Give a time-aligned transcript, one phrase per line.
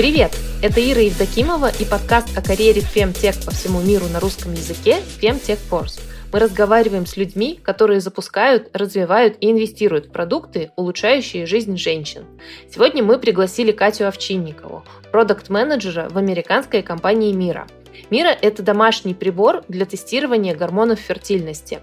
[0.00, 0.34] Привет!
[0.62, 5.58] Это Ира Евдокимова и подкаст о карьере фемтех по всему миру на русском языке «Фемтех
[5.70, 6.00] Force».
[6.32, 12.24] Мы разговариваем с людьми, которые запускают, развивают и инвестируют в продукты, улучшающие жизнь женщин.
[12.72, 17.66] Сегодня мы пригласили Катю Овчинникову, продукт-менеджера в американской компании «Мира».
[18.08, 21.80] «Мира»— это домашний прибор для тестирования гормонов фертильности.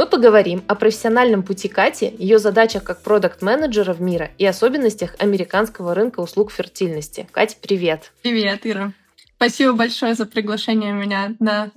[0.00, 5.94] Мы поговорим о профессиональном пути Кати, ее задачах как продукт-менеджера в «Мира» и особенностях американского
[5.94, 7.28] рынка услуг фертильности.
[7.32, 8.10] Катя, привет!
[8.22, 8.94] Привет, Ира!
[9.36, 11.70] Спасибо большое за приглашение меня на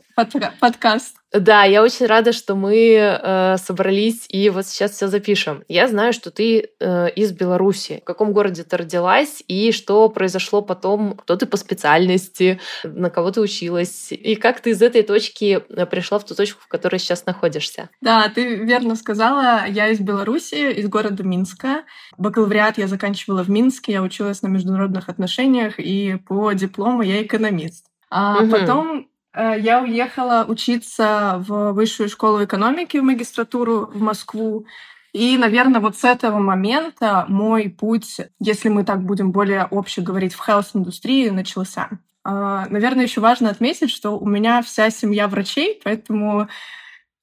[0.62, 1.18] подкаст.
[1.34, 5.64] Да, я очень рада, что мы э, собрались и вот сейчас все запишем.
[5.68, 8.02] Я знаю, что ты э, из Беларуси.
[8.04, 11.16] В каком городе ты родилась и что произошло потом?
[11.16, 12.60] Кто ты по специальности?
[12.84, 14.12] На кого ты училась?
[14.12, 17.90] И как ты из этой точки э, пришла в ту точку, в которой сейчас находишься?
[18.00, 19.66] Да, ты верно сказала.
[19.68, 21.84] Я из Беларуси, из города Минска.
[22.20, 23.94] Бакалавриат я заканчивала в Минске.
[23.94, 27.88] Я училась на международных отношениях и по диплому я экономист.
[28.12, 28.52] А угу.
[28.52, 34.66] потом я уехала учиться в высшую школу экономики, в магистратуру в Москву.
[35.14, 40.34] И, наверное, вот с этого момента мой путь, если мы так будем более обще говорить,
[40.34, 41.90] в health-индустрии начался.
[42.24, 46.48] А, наверное, еще важно отметить, что у меня вся семья врачей, поэтому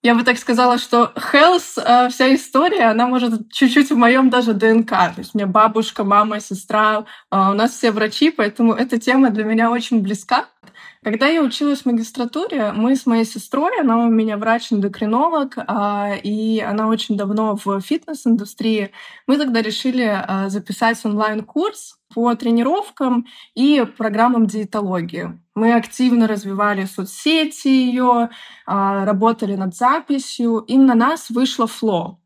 [0.03, 4.55] я бы так сказала, что health, э, вся история, она может чуть-чуть в моем даже
[4.55, 4.91] ДНК.
[4.91, 9.31] То есть у меня бабушка, мама, сестра, э, у нас все врачи, поэтому эта тема
[9.31, 10.47] для меня очень близка.
[11.03, 16.61] Когда я училась в магистратуре, мы с моей сестрой, она у меня врач-эндокринолог, а, и
[16.61, 18.93] она очень давно в фитнес-индустрии,
[19.27, 25.41] мы тогда решили а, записать онлайн-курс по тренировкам и программам диетологии.
[25.55, 28.29] Мы активно развивали соцсети ее,
[28.67, 32.17] а, работали над записью, и на нас вышло Flow.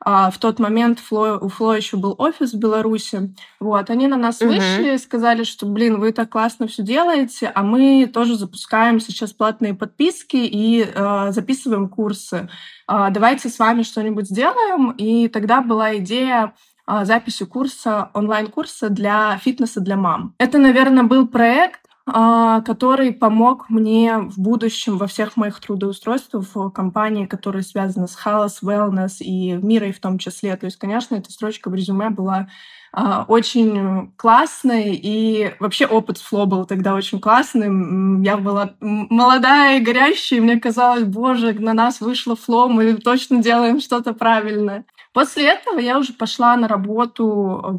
[0.00, 3.34] А, в тот момент Фло, у Фло еще был офис в Беларуси.
[3.60, 4.52] Вот, они на нас угу.
[4.52, 9.74] вышли, сказали, что, блин, вы так классно все делаете, а мы тоже запускаем сейчас платные
[9.74, 12.48] подписки и э, записываем курсы.
[12.88, 14.90] Э, давайте с вами что-нибудь сделаем.
[14.92, 16.54] И тогда была идея
[16.86, 20.34] э, записи курса, онлайн-курса для фитнеса для мам.
[20.38, 26.70] Это, наверное, был проект, а, который помог мне в будущем во всех моих трудоустройствах в
[26.70, 30.56] компании, которые связаны с health, wellness и мирой в том числе.
[30.56, 32.46] То есть, конечно, эта строчка в резюме была
[32.92, 38.22] а, очень классной, и вообще опыт Flow был тогда очень классным.
[38.22, 43.42] Я была молодая и горящая, и мне казалось, боже, на нас вышло Flow, мы точно
[43.42, 44.86] делаем что-то правильное.
[45.12, 47.26] После этого я уже пошла на работу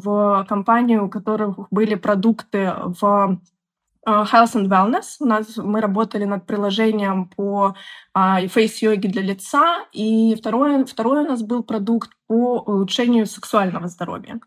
[0.04, 3.40] в компанию, у которых были продукты в
[4.06, 5.16] Health and Wellness.
[5.20, 7.74] У нас мы работали над приложением по
[8.14, 9.84] фейс-йоге для лица.
[9.92, 14.40] И второе, второй у нас был продукт по улучшению сексуального здоровья.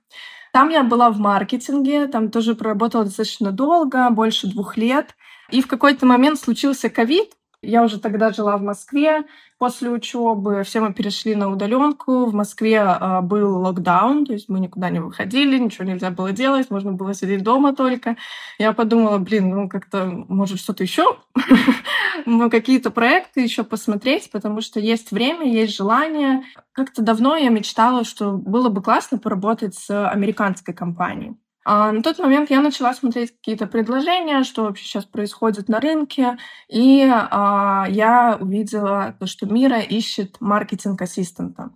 [0.53, 5.15] Там я была в маркетинге, там тоже проработала достаточно долго, больше двух лет.
[5.49, 9.23] И в какой-то момент случился ковид, я уже тогда жила в Москве.
[9.59, 12.25] После учебы все мы перешли на удаленку.
[12.25, 16.71] В Москве э, был локдаун, то есть мы никуда не выходили, ничего нельзя было делать,
[16.71, 18.17] можно было сидеть дома только.
[18.57, 21.17] Я подумала, блин, ну как-то, может, что-то еще,
[22.49, 26.43] какие-то проекты еще посмотреть, потому что есть время, есть желание.
[26.71, 31.35] Как-то давно я мечтала, что было бы классно поработать с американской компанией.
[31.63, 36.37] А на тот момент я начала смотреть какие-то предложения, что вообще сейчас происходит на рынке,
[36.67, 41.69] и а, я увидела то, что Мира ищет маркетинг-ассистента.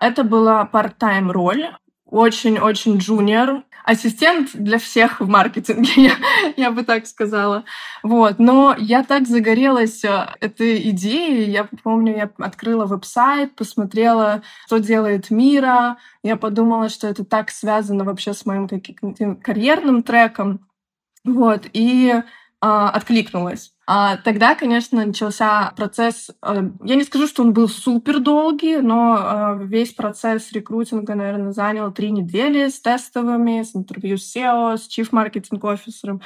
[0.00, 1.66] Это была part-time роль,
[2.14, 6.12] очень-очень джуниор, ассистент для всех в маркетинге, я,
[6.56, 7.64] я бы так сказала.
[8.04, 8.38] Вот.
[8.38, 11.50] Но я так загорелась э, этой идеей.
[11.50, 15.98] Я помню, я открыла веб-сайт, посмотрела, что делает Мира.
[16.22, 18.68] Я подумала, что это так связано вообще с моим
[19.42, 20.68] карьерным треком.
[21.24, 21.66] Вот.
[21.72, 22.14] И
[22.60, 23.73] а, откликнулась.
[23.86, 29.58] А тогда, конечно, начался процесс, э, я не скажу, что он был супер долгий, но
[29.60, 34.88] э, весь процесс рекрутинга, наверное, занял три недели с тестовыми, с интервью с SEO, с
[34.88, 36.18] Chief Marketing Officer.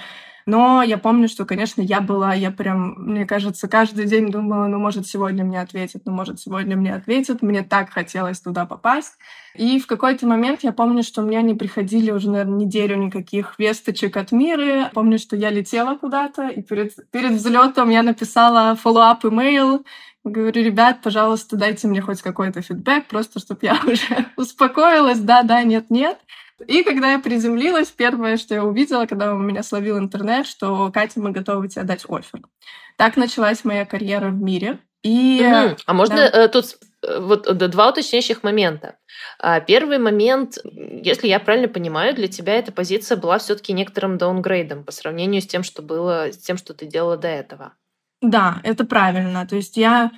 [0.49, 4.79] Но я помню, что, конечно, я была, я прям, мне кажется, каждый день думала, ну,
[4.79, 7.43] может, сегодня мне ответят, ну, может, сегодня мне ответят.
[7.43, 9.19] Мне так хотелось туда попасть.
[9.55, 13.57] И в какой-то момент я помню, что у меня не приходили уже, наверное, неделю никаких
[13.59, 14.91] весточек от мира.
[14.95, 19.85] Помню, что я летела куда-то, и перед, перед взлетом я написала follow-up email,
[20.25, 25.63] Говорю, ребят, пожалуйста, дайте мне хоть какой-то фидбэк, просто чтобы я уже успокоилась, да, да,
[25.63, 26.19] нет, нет.
[26.67, 31.21] И когда я приземлилась, первое, что я увидела, когда у меня словил интернет, что Катя,
[31.21, 32.41] мы готовы тебе дать офер.
[32.97, 34.79] Так началась моя карьера в мире.
[35.05, 35.77] И, угу.
[35.87, 36.45] А можно да.
[36.45, 36.77] э, тут
[37.07, 38.97] э, вот два уточняющих момента.
[39.39, 44.83] А, первый момент, если я правильно понимаю, для тебя эта позиция была все-таки некоторым даунгрейдом
[44.83, 47.75] по сравнению с тем, что было, с тем, что ты делала до этого.
[48.21, 49.47] Да, это правильно.
[49.47, 50.11] То есть я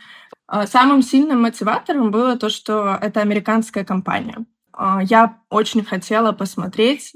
[0.65, 4.47] самым сильным мотиватором было то, что это американская компания.
[4.83, 7.13] А, я очень хотела посмотреть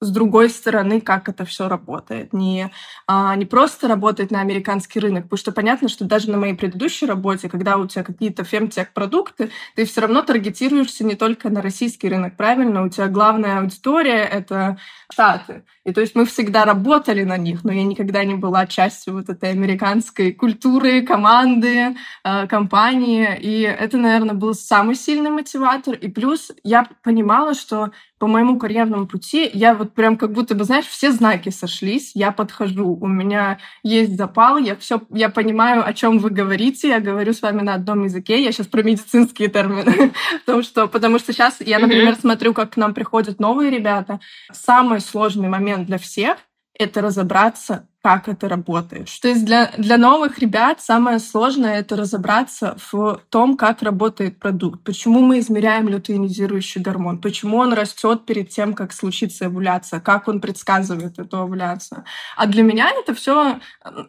[0.00, 2.32] с другой стороны, как это все работает.
[2.32, 2.70] Не,
[3.06, 7.06] а, не просто работать на американский рынок, потому что понятно, что даже на моей предыдущей
[7.06, 12.36] работе, когда у тебя какие-то фемтех-продукты, ты все равно таргетируешься не только на российский рынок,
[12.36, 12.82] правильно?
[12.84, 14.78] У тебя главная аудитория— это
[15.12, 15.64] Штаты.
[15.84, 19.28] И то есть мы всегда работали на них, но я никогда не была частью вот
[19.28, 23.36] этой американской культуры, команды, э, компании.
[23.40, 25.94] И это, наверное, был самый сильный мотиватор.
[25.94, 30.64] И плюс я понимала, что по моему карьерному пути я вот прям как будто бы,
[30.64, 35.94] знаешь, все знаки сошлись, я подхожу, у меня есть запал, я все, я понимаю, о
[35.94, 40.12] чем вы говорите, я говорю с вами на одном языке, я сейчас про медицинские термины,
[40.44, 44.20] потому что, потому что сейчас я, например, смотрю, как к нам приходят новые ребята.
[44.52, 46.36] Самый сложный момент для всех—
[46.78, 49.08] это разобраться, как это работает.
[49.20, 54.82] То есть для, для новых ребят самое сложное— это разобраться в том, как работает продукт.
[54.84, 57.20] Почему мы измеряем лютеинизирующий гормон?
[57.20, 60.00] Почему он растет перед тем, как случится овуляция?
[60.00, 62.04] Как он предсказывает эту овуляцию?
[62.36, 63.60] А для меня это все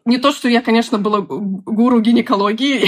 [0.06, 2.88] не то, что я, конечно, была гуру гинекологии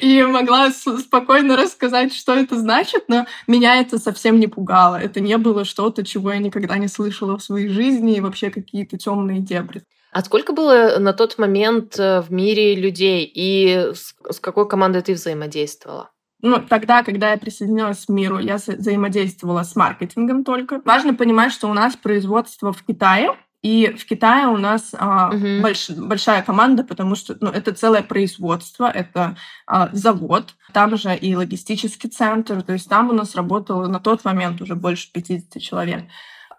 [0.00, 4.96] и могла спокойно рассказать, что это значит, но меня это совсем не пугало.
[4.96, 8.96] Это не было что-то, чего я никогда не слышала в своей жизни и вообще какие-то
[8.98, 9.82] темные дебри.
[10.16, 15.12] А сколько было на тот момент э, в мире людей и с какой командой ты
[15.12, 16.08] взаимодействовала?
[16.40, 20.80] Ну, тогда, когда я присоединилась к миру, я взаимодействовала с маркетингом только.
[20.86, 25.60] Важно понимать, что у нас производство в Китае, и в Китае у нас а, uh
[25.60, 29.36] больш, большая команда, потому что ну, это целое производство, это
[29.66, 34.24] а, завод, там же и логистический центр, то есть там у нас работало на тот
[34.24, 36.04] момент уже больше 50 человек.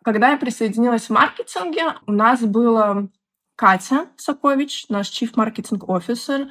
[0.03, 3.09] Когда я присоединилась в маркетинге, у нас было
[3.57, 6.47] Катя Сакович, наш Chief Marketing Officer,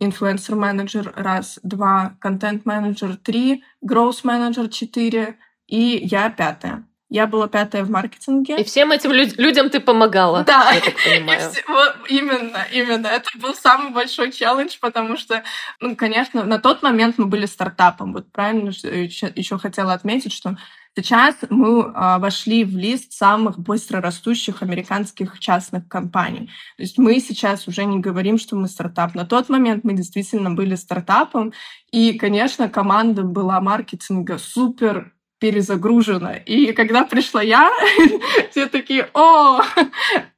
[0.00, 6.88] инфлюенсер-менеджер раз, два, контент-менеджер три, гроус-менеджер четыре и я пятая.
[7.10, 8.60] Я была пятая в маркетинге.
[8.60, 10.44] И всем этим лю- людям ты помогала.
[10.44, 11.50] Да, я так понимаю.
[11.50, 13.06] Все, вот, именно, именно.
[13.06, 15.42] Это был самый большой челлендж, потому что,
[15.80, 18.12] ну, конечно, на тот момент мы были стартапом.
[18.12, 20.56] Вот правильно еще, еще хотела отметить, что
[20.98, 26.50] Сейчас мы а, вошли в лист самых быстро растущих американских частных компаний.
[26.76, 29.14] То есть мы сейчас уже не говорим, что мы стартап.
[29.14, 31.52] На тот момент мы действительно были стартапом,
[31.92, 36.34] и, конечно, команда была маркетинга супер перезагружена.
[36.34, 37.70] И когда пришла я,
[38.50, 39.62] все такие, о,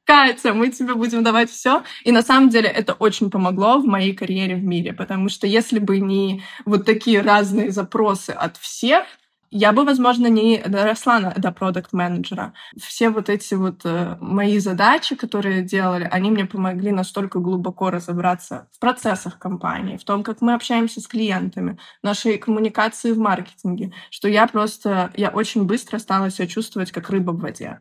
[0.04, 1.82] Катя, мы тебе будем давать все.
[2.04, 5.78] И на самом деле это очень помогло в моей карьере в мире, потому что если
[5.78, 9.04] бы не вот такие разные запросы от всех,
[9.50, 12.52] я бы, возможно, не доросла до продукт-менеджера.
[12.80, 18.68] Все вот эти вот э, мои задачи, которые делали, они мне помогли настолько глубоко разобраться
[18.72, 24.28] в процессах компании, в том, как мы общаемся с клиентами, нашей коммуникации в маркетинге, что
[24.28, 27.80] я просто, я очень быстро стала себя чувствовать как рыба в воде.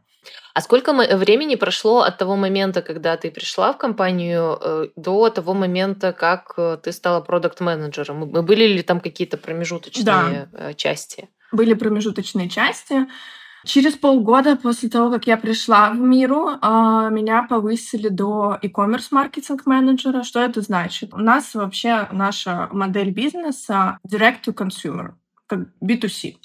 [0.54, 5.54] А сколько времени прошло от того момента, когда ты пришла в компанию, э, до того
[5.54, 8.28] момента, как э, ты стала продукт-менеджером?
[8.28, 10.74] Были ли там какие-то промежуточные да.
[10.74, 11.30] части?
[11.52, 13.08] Были промежуточные части.
[13.66, 19.66] Через полгода после того, как я пришла в миру, а, меня повысили до e-commerce маркетинг
[19.66, 20.24] менеджера.
[20.24, 21.14] Что это значит?
[21.14, 25.14] У нас вообще наша модель бизнеса direct to consumer,
[25.48, 26.36] как B2C.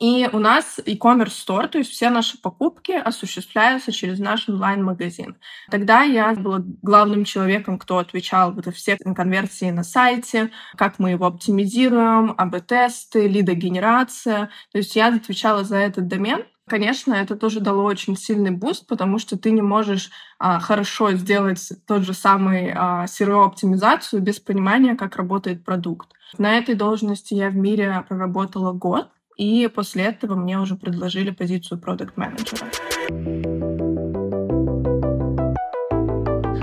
[0.00, 5.36] И у нас e-commerce store, то есть все наши покупки осуществляются через наш онлайн-магазин.
[5.70, 11.26] Тогда я была главным человеком, кто отвечал за все конверсии на сайте, как мы его
[11.26, 14.48] оптимизируем, A/B-тесты, лидогенерация.
[14.72, 16.44] То есть я отвечала за этот домен.
[16.66, 21.60] Конечно, это тоже дало очень сильный буст, потому что ты не можешь а, хорошо сделать
[21.86, 26.08] тот же самый а, SEO-оптимизацию без понимания, как работает продукт.
[26.38, 31.80] На этой должности я в мире проработала год, и после этого мне уже предложили позицию
[31.80, 32.68] продукт-менеджера.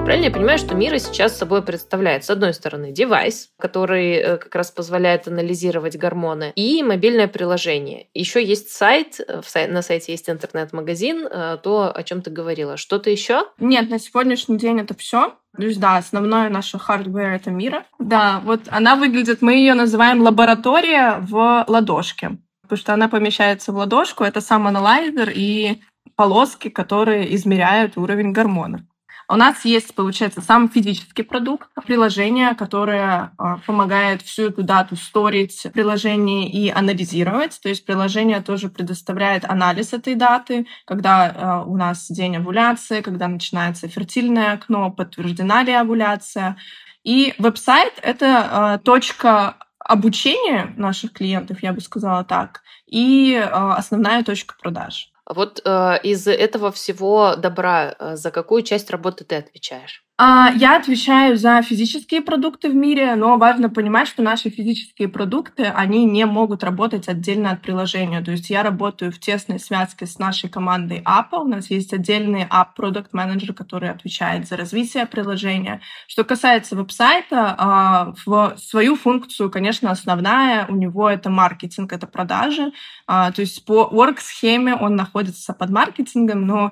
[0.05, 4.55] Правильно я понимаю, что Мира сейчас собой представляет, с одной стороны, девайс, который э, как
[4.55, 8.07] раз позволяет анализировать гормоны, и мобильное приложение.
[8.13, 12.77] Еще есть сайт, э, на сайте есть интернет-магазин, э, то, о чем ты говорила.
[12.77, 13.47] Что-то еще?
[13.59, 15.33] Нет, на сегодняшний день это все.
[15.57, 17.83] То есть, да, основное наше hardware— это Mira.
[17.99, 23.77] Да, вот она выглядит, мы ее называем лаборатория в ладошке потому что она помещается в
[23.77, 24.23] ладошку.
[24.23, 25.81] Это сам analyzer и
[26.15, 28.85] полоски, которые измеряют уровень гормона.
[29.29, 35.39] У нас есть, получается, сам физический продукт, приложение, которое а, помогает всю эту дату store
[35.39, 37.59] ить в приложении и анализировать.
[37.61, 43.27] То есть приложение тоже предоставляет анализ этой даты, когда а, у нас день овуляции, когда
[43.27, 46.55] начинается фертильное окно, подтверждена ли овуляция.
[47.03, 49.57] И веб-сайт— это точка
[49.87, 55.11] обучения наших клиентов, я бы сказала так, и основная точка продаж.
[55.29, 60.06] Вот э, из этого всего добра э, за какую часть работы ты отвечаешь?
[60.19, 65.65] А, я отвечаю за физические продукты в мире, но важно понимать, что наши физические продукты,
[65.65, 68.21] они не могут работать отдельно от приложения.
[68.21, 71.41] То есть я работаю в тесной связке с нашей командой Apple.
[71.41, 75.81] У нас есть отдельный App Product Manager, который отвечает за развитие приложения.
[76.07, 82.71] Что касается веб-сайта, а, в свою функцию, конечно, основная у него это маркетинг, это продажи.
[83.05, 86.71] А, то есть по орг-схеме он находится под маркетингом, но,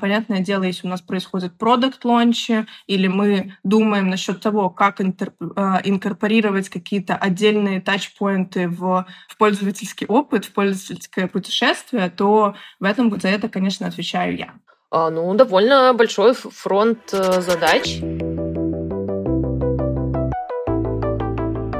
[0.00, 6.68] понятное дело, если у нас происходит продукт-лончи, или мы думаем насчет того, как а, инкорпорировать
[6.68, 13.48] какие-то отдельные тачпоинты в, в пользовательский опыт, в пользовательское путешествие, то в этом за это,
[13.48, 14.54] конечно, отвечаю я.
[14.90, 18.00] А, ну, довольно большой фронт э, задач.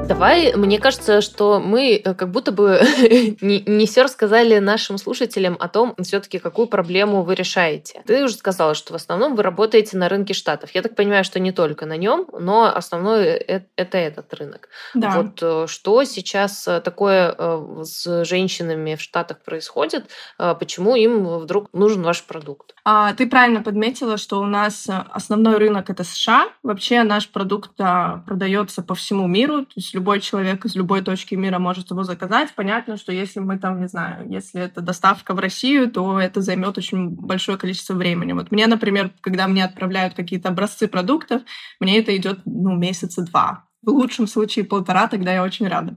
[0.06, 2.80] Давай, мне кажется, что мы э, как будто бы
[3.40, 8.02] не, не все рассказали нашим слушателям о том, все-таки какую проблему вы решаете.
[8.06, 10.70] Ты уже сказала, что в основном вы работаете на рынке Штатов.
[10.74, 14.68] Я так понимаю, что не только на нем, но основной это, это этот рынок.
[14.92, 15.10] Да.
[15.16, 17.34] Вот э, что сейчас э, такое
[17.82, 20.10] с женщинами в Штатах происходит?
[20.36, 22.74] Почему им вдруг нужен ваш продукт?
[22.84, 26.48] А, ты правильно подметила, что у нас основной рынок это США.
[26.62, 29.62] Вообще наш продукт а, продается по всему миру.
[29.64, 32.52] То есть любой человек из любой точки мира может его заказать.
[32.54, 36.76] Понятно, что если мы там, не знаю, если это доставка в Россию, то это займет
[36.78, 38.32] очень большое количество времени.
[38.32, 41.42] Вот мне, например, когда мне отправляют какие-то образцы продуктов,
[41.80, 43.64] мне это идет ну, месяца два.
[43.82, 45.96] В лучшем случае полтора, тогда я очень рада.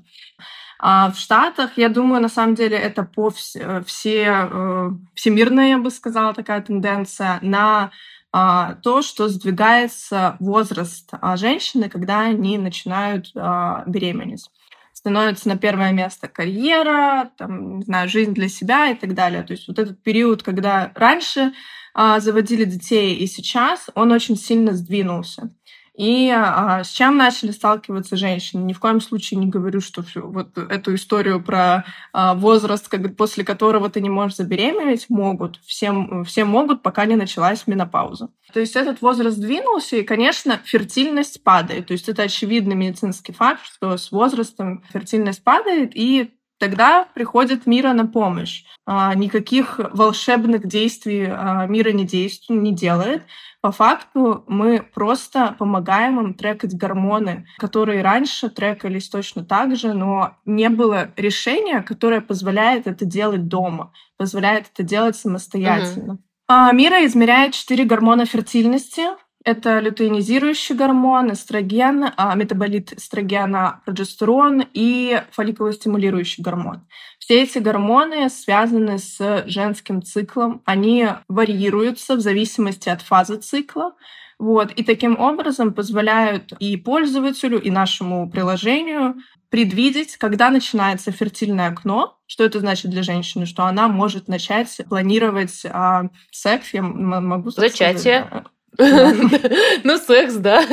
[0.80, 5.78] А в Штатах, я думаю, на самом деле это по все, все э, всемирная, я
[5.80, 7.92] бы сказала, такая тенденция на
[8.32, 14.50] то, что сдвигается возраст а, женщины, когда они начинают а, беременеть.
[14.94, 19.44] Становится на первое место карьера, там, не знаю, жизнь для себя и так далее.
[19.44, 21.54] То есть вот этот период, когда раньше
[21.96, 25.50] заводили детей и сейчас, он очень сильно сдвинулся.
[25.98, 28.62] И а, с чем начали сталкиваться женщины?
[28.62, 33.16] Ни в коем случае не говорю, что всю, вот эту историю про а, возраст, как,
[33.16, 35.60] после которого ты не можешь забеременеть, могут.
[35.66, 38.30] Всем, все могут, пока не началась менопауза.
[38.54, 41.88] То есть этот возраст двинулся, и, конечно, фертильность падает.
[41.88, 47.94] То есть это очевидный медицинский факт, что с возрастом фертильность падает, и тогда приходит мира
[47.94, 48.64] на помощь.
[48.86, 53.24] А, никаких волшебных действий а, мира не действует, не делает.
[53.62, 60.38] По факту мы просто помогаем им трекать гормоны, которые раньше трекались точно так же, но
[60.46, 66.20] не было решения, которое позволяет это делать дома, позволяет это делать самостоятельно.
[66.50, 66.74] Mm-hmm.
[66.74, 69.02] Мира измеряет четыре гормона фертильности.
[69.48, 76.86] Это лютеинизирующий гормон, эстроген, а, метаболит эстрогена, прогестерон и фолликулостимулирующий гормон.
[77.18, 80.62] Все эти гормоны связаны с женским циклом.
[80.66, 83.94] Они варьируются в зависимости от фазы цикла.
[84.38, 89.16] Вот, и таким образом позволяют и пользователю, и нашему приложению
[89.50, 95.66] предвидеть, когда начинается фертильное окно, что это значит для женщины, что она может начать планировать
[95.66, 97.72] а, секс, я могу сказать.
[97.72, 98.44] Зачатие.
[99.84, 100.64] Ну, секс, да.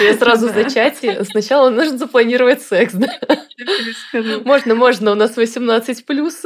[0.00, 1.24] Я сразу зачатие.
[1.24, 3.08] Сначала нужно запланировать секс, да?
[4.44, 6.42] Можно, можно, у нас 18 плюс.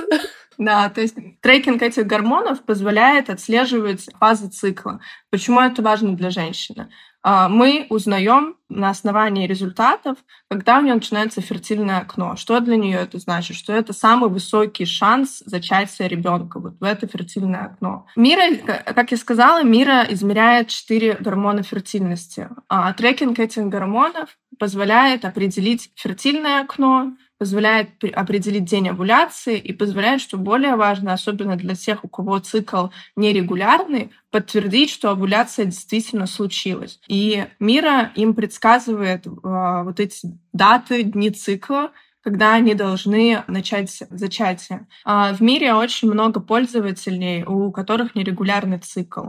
[0.59, 5.01] Да, то есть трекинг этих гормонов позволяет отслеживать фазы цикла.
[5.31, 6.91] Почему это важно для женщины?
[7.23, 12.37] А, мы узнаем на основании результатов, когда у нее начинается фертильное окно.
[12.37, 13.57] Что для нее это значит?
[13.57, 18.07] Что это самый высокий шанс зачатия ребенка вот в это фертильное окно.
[18.17, 18.57] Мира,
[18.95, 22.49] как я сказала, Мира измеряет четыре гормона фертильности.
[22.69, 30.37] А трекинг этих гормонов позволяет определить фертильное окно, позволяет определить день овуляции и позволяет, что
[30.37, 37.01] более важно, особенно для тех, у кого цикл нерегулярный, подтвердить, что овуляция действительно случилась.
[37.09, 41.93] И Мира им предсказывает э, вот эти даты, дни цикла,
[42.23, 44.87] когда они должны начать зачатие.
[45.07, 49.29] А в мире очень много пользователей, у которых нерегулярный цикл.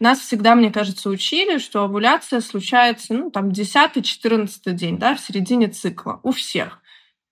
[0.00, 5.68] Нас всегда, мне кажется, учили, что овуляция случается ну, там 10-14 день, да, в середине
[5.68, 6.80] цикла, у всех.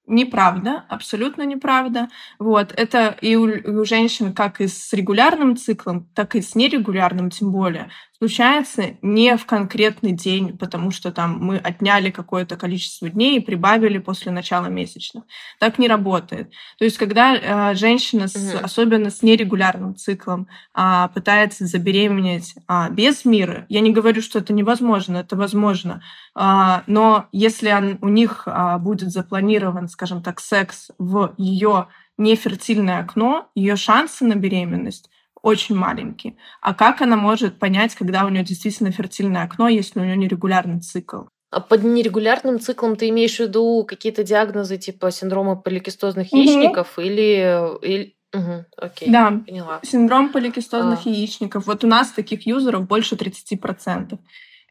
[0.09, 2.09] Неправда, абсолютно неправда.
[2.41, 6.57] Вот, это и у, и у женщин как и с регулярным циклом, так и с
[6.57, 7.89] нерегулярным тем более
[8.23, 13.99] случается не в конкретный день, потому что там мы отняли какое-то количество дней и прибавили
[13.99, 15.25] после начала месячных.
[15.59, 16.53] Так не работает.
[16.79, 18.59] То есть, когда э, женщина, с, угу.
[18.63, 24.53] особенно с нерегулярным циклом, э, пытается забеременеть э, без мира, я не говорю, что это
[24.53, 26.01] невозможно, это возможно,
[26.37, 31.89] э, но если он, у них э, будет запланирован, скажем так, секс в ее
[32.19, 35.11] нефертильное окно, ее шансы на беременность
[35.43, 36.37] очень маленький.
[36.61, 40.81] А как она может понять, когда у нее действительно фертильное окно, если у нее нерегулярный
[40.81, 41.25] цикл?
[41.51, 47.07] А под нерегулярным циклом ты имеешь в виду какие-то диагнозы типа синдрома поликистозных яичников угу.
[47.07, 48.17] или, или...
[48.35, 49.81] Угу, окей, да, поняла.
[49.83, 51.09] Синдром поликистозных а.
[51.11, 51.67] яичников.
[51.67, 54.19] Вот у нас таких юзеров больше 30%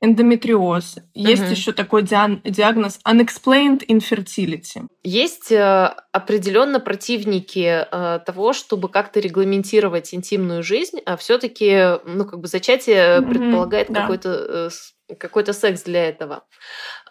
[0.01, 0.97] эндометриоз.
[1.13, 1.51] Есть угу.
[1.51, 4.87] еще такой диагноз unexplained infertility.
[5.03, 12.39] Есть э, определенно противники э, того, чтобы как-то регламентировать интимную жизнь, а все-таки, ну, как
[12.39, 13.29] бы зачатие угу.
[13.29, 14.01] предполагает да.
[14.01, 14.69] какой-то э,
[15.19, 16.45] какой-то секс для этого.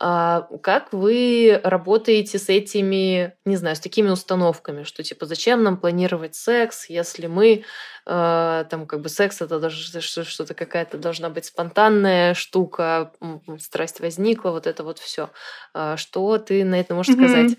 [0.02, 5.76] А как вы работаете с этими, не знаю, с такими установками, что типа зачем нам
[5.76, 7.64] планировать секс, если мы
[8.06, 13.12] э, там как бы секс это даже что-то какая-то должна быть спонтанная штука,
[13.58, 15.28] страсть возникла, вот это вот все.
[15.74, 17.28] А что ты на это можешь mm-hmm.
[17.28, 17.58] сказать?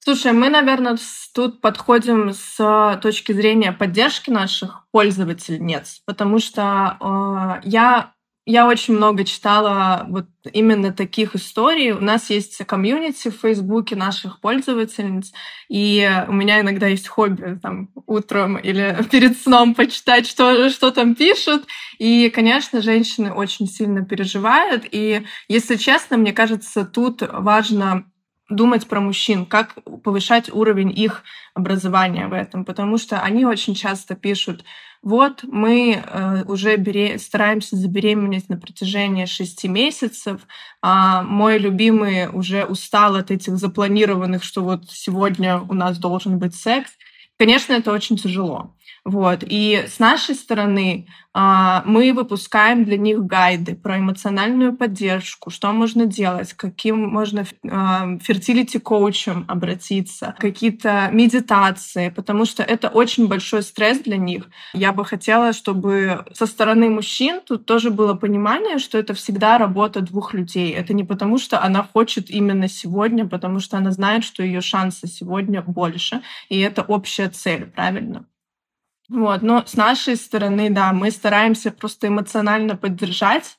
[0.00, 0.98] Слушай, мы, наверное,
[1.34, 8.12] тут подходим с точки зрения поддержки наших пользовательниц, потому что э, я
[8.50, 10.24] я очень много читала вот
[10.54, 11.92] именно таких историй.
[11.92, 15.32] У нас есть комьюнити в Фейсбуке наших пользовательниц,
[15.68, 21.14] и у меня иногда есть хобби там утром или перед сном почитать, что, что там
[21.14, 21.66] пишут.
[21.98, 24.86] И, конечно, женщины очень сильно переживают.
[24.90, 28.06] И, если честно, мне кажется, тут важно
[28.48, 31.22] думать про мужчин, как повышать уровень их
[31.54, 34.64] образования в этом, потому что они очень часто пишут,
[35.02, 37.18] вот мы э, уже бере...
[37.18, 40.40] стараемся забеременеть на протяжении шести месяцев,
[40.82, 46.54] а мой любимый уже устал от этих запланированных, что вот сегодня у нас должен быть
[46.54, 46.90] секс.
[47.38, 48.74] Конечно, это очень тяжело.
[49.08, 49.42] Вот.
[49.42, 56.04] И с нашей стороны а, мы выпускаем для них гайды про эмоциональную поддержку, что можно
[56.04, 64.44] делать, каким можно фертилити-коучем обратиться, какие-то медитации, потому что это очень большой стресс для них.
[64.74, 70.02] Я бы хотела, чтобы со стороны мужчин тут тоже было понимание, что это всегда работа
[70.02, 70.72] двух людей.
[70.72, 75.06] Это не потому, что она хочет именно сегодня, потому что она знает, что ее шансы
[75.06, 78.26] сегодня больше, и это общая цель, правильно?
[79.08, 83.56] Вот, но с нашей стороны, да, мы стараемся просто эмоционально поддержать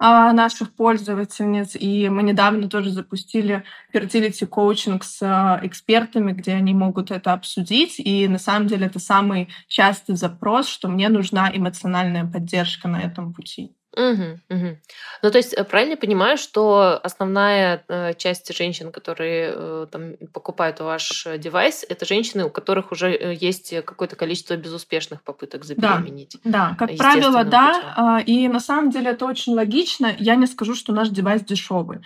[0.00, 6.74] а, наших пользовательниц, и мы недавно тоже запустили fertility коучинг с а, экспертами, где они
[6.74, 12.24] могут это обсудить, и на самом деле это самый частый запрос, что мне нужна эмоциональная
[12.24, 13.77] поддержка на этом пути.
[13.98, 14.76] Угу, угу.
[15.22, 20.78] Ну, то есть, э, правильно понимаю, что основная э, часть женщин, которые э, там покупают
[20.78, 26.36] ваш девайс, это женщины, у которых уже э, есть какое-то количество безуспешных попыток забеременеть.
[26.44, 27.74] Да, как правило, да.
[27.74, 27.88] Путем.
[27.96, 30.14] А, и на самом деле это очень логично.
[30.16, 31.98] Я не скажу, что наш девайс дешевый.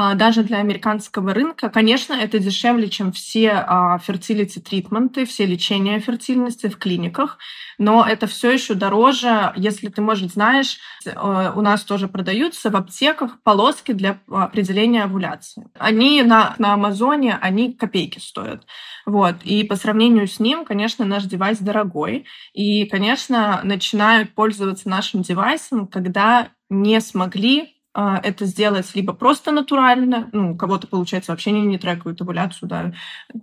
[0.00, 1.70] А, даже для американского рынка.
[1.70, 3.66] Конечно, это дешевле, чем все
[4.06, 7.36] fertility тритменты, все лечения фертильности в клиниках,
[7.78, 12.76] но это все еще дороже, если ты, может, знаешь, э, у нас тоже продаются в
[12.76, 15.66] аптеках полоски для определения овуляции.
[15.76, 18.68] Они на, на Амазоне, они копейки стоят.
[19.04, 19.42] Вот.
[19.42, 22.24] И по сравнению с ним, конечно, наш девайс дорогой.
[22.52, 30.28] И, конечно, начинают пользоваться нашим девайсом, когда не смогли а, это сделать либо просто натурально,
[30.32, 32.92] ну, у кого-то, получается, вообще не, не трекают овуляцию, да,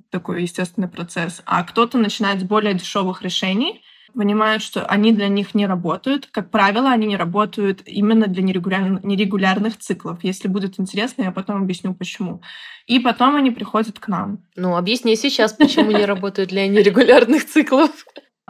[0.09, 3.81] такой естественный процесс, а кто-то начинает с более дешевых решений,
[4.15, 6.27] понимают, что они для них не работают.
[6.31, 10.23] Как правило, они не работают именно для нерегулярных, нерегулярных циклов.
[10.23, 12.41] Если будет интересно, я потом объясню, почему.
[12.87, 14.39] И потом они приходят к нам.
[14.55, 17.91] Ну, объясни сейчас, почему не работают для нерегулярных циклов.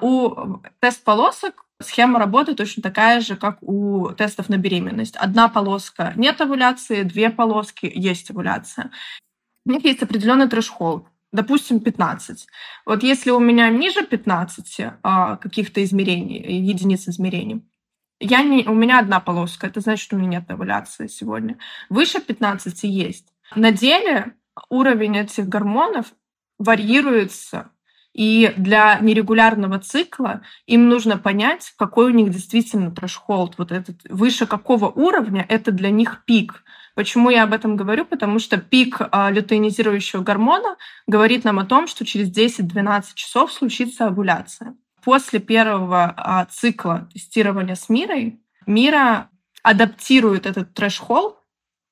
[0.02, 5.18] У тест-полосок Схема работы точно такая же, как у тестов на беременность.
[5.18, 8.92] Одна полоска нет овуляции, две полоски есть овуляция.
[9.66, 12.48] У них есть определенный трэш-холд, допустим, 15.
[12.86, 17.68] Вот если у меня ниже 15 а, каких-то измерений, единиц измерений,
[18.22, 21.58] я не, у меня одна полоска, это значит, что у меня нет овуляции сегодня.
[21.90, 23.28] Выше 15 есть.
[23.54, 24.36] На деле
[24.70, 26.14] уровень этих гормонов
[26.58, 27.72] варьируется
[28.16, 34.46] и для нерегулярного цикла им нужно понять, какой у них действительно трэш-холд, вот этот, выше
[34.46, 36.64] какого уровня это для них пик.
[36.96, 38.06] Почему я об этом говорю?
[38.06, 44.08] Потому что пик а, лютеинизирующего гормона говорит нам о том, что через 10-12 часов случится
[44.08, 44.78] овуляция.
[45.04, 49.30] После первого а, цикла тестирования с Мирой Мира
[49.62, 51.38] адаптирует этот трэш-холл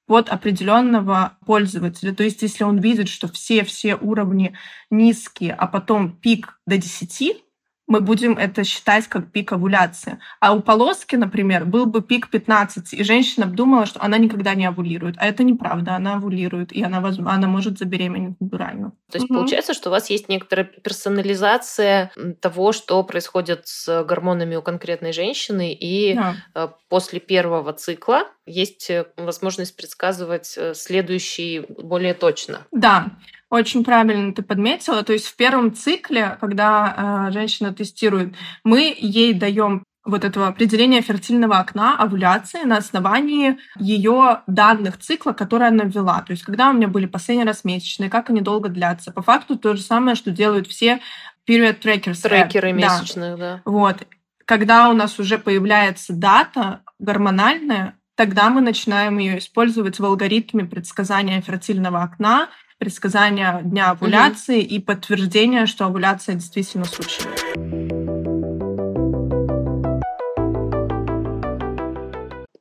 [0.06, 2.14] под определенного пользователя.
[2.14, 4.56] То есть, если он видит, что все-все уровни
[4.90, 7.44] низкие, а потом пик до 10,
[7.88, 10.20] мы будем это считать как пик овуляции.
[10.40, 14.66] А у полоски, например, был бы пик 15, и женщина думала, что она никогда не
[14.66, 15.16] овулирует.
[15.18, 18.94] А это неправда, она овулирует, и она, она может забеременеть натурально.
[19.12, 19.36] То есть угу.
[19.36, 22.12] получается, что у вас есть некоторая персонализация
[22.42, 26.36] того, что происходит с гормонами у конкретной женщины, и да.
[26.56, 32.66] Э, после первого цикла есть э, возможность предсказывать э, следующий более точно.
[32.72, 33.12] Да.
[33.50, 35.04] Очень правильно ты подметила.
[35.04, 41.02] То есть в первом цикле, когда э, женщина тестирует, мы ей даем вот этого определения
[41.02, 46.22] фертильного окна овуляции на основании ее данных цикла, которые она ввела.
[46.22, 49.12] То есть когда у меня были последний раз месячные, как они долго длятся.
[49.12, 51.00] По факту то же самое, что делают все
[51.48, 52.22] period trackers.
[52.22, 53.56] Трекеры месячных, да.
[53.56, 53.62] да.
[53.64, 53.98] Вот.
[54.46, 61.42] Когда у нас уже появляется дата гормональная, тогда мы начинаем ее использовать в алгоритме предсказания
[61.42, 64.68] фертильного окна предсказания дня овуляции угу.
[64.68, 67.42] и подтверждение, что овуляция действительно случилась.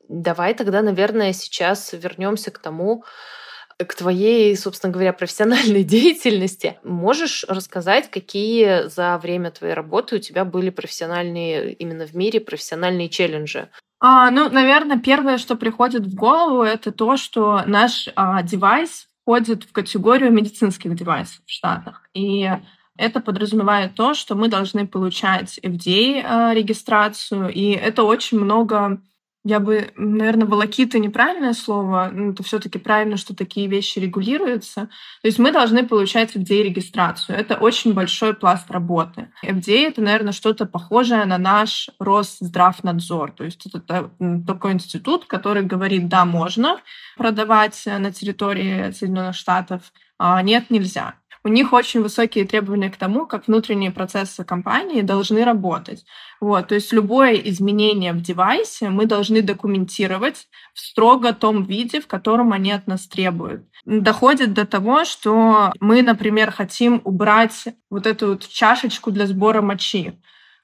[0.08, 3.04] Давай тогда, наверное, сейчас вернемся к тому,
[3.78, 6.78] к твоей, собственно говоря, профессиональной деятельности.
[6.84, 13.08] Можешь рассказать, какие за время твоей работы у тебя были профессиональные, именно в мире, профессиональные
[13.08, 13.68] челленджи?
[14.04, 19.62] А, ну, наверное, первое, что приходит в голову, это то, что наш а, девайс входит
[19.62, 22.08] в категорию медицинских девайсов в Штатах.
[22.12, 22.50] И
[22.96, 29.00] это подразумевает то, что мы должны получать FDA-регистрацию, э, и это очень много
[29.44, 34.88] я бы, наверное, волокита неправильное слово, но это все-таки правильно, что такие вещи регулируются.
[35.22, 37.36] То есть мы должны получать FDA-регистрацию.
[37.36, 39.32] Это очень большой пласт работы.
[39.44, 43.32] FDA— это, наверное, что-то похожее на наш Росздравнадзор.
[43.32, 44.10] То есть это
[44.46, 46.80] такой институт, который говорит, да, можно
[47.16, 53.26] продавать на территории Соединенных Штатов, а нет, нельзя у них очень высокие требования к тому,
[53.26, 56.04] как внутренние процессы компании должны работать.
[56.40, 62.06] Вот, то есть любое изменение в девайсе мы должны документировать в строго том виде, в
[62.06, 63.64] котором они от нас требуют.
[63.84, 70.20] Доходит до того, что мы, например, хотим убрать вот эту вот чашечку для сбора мочи.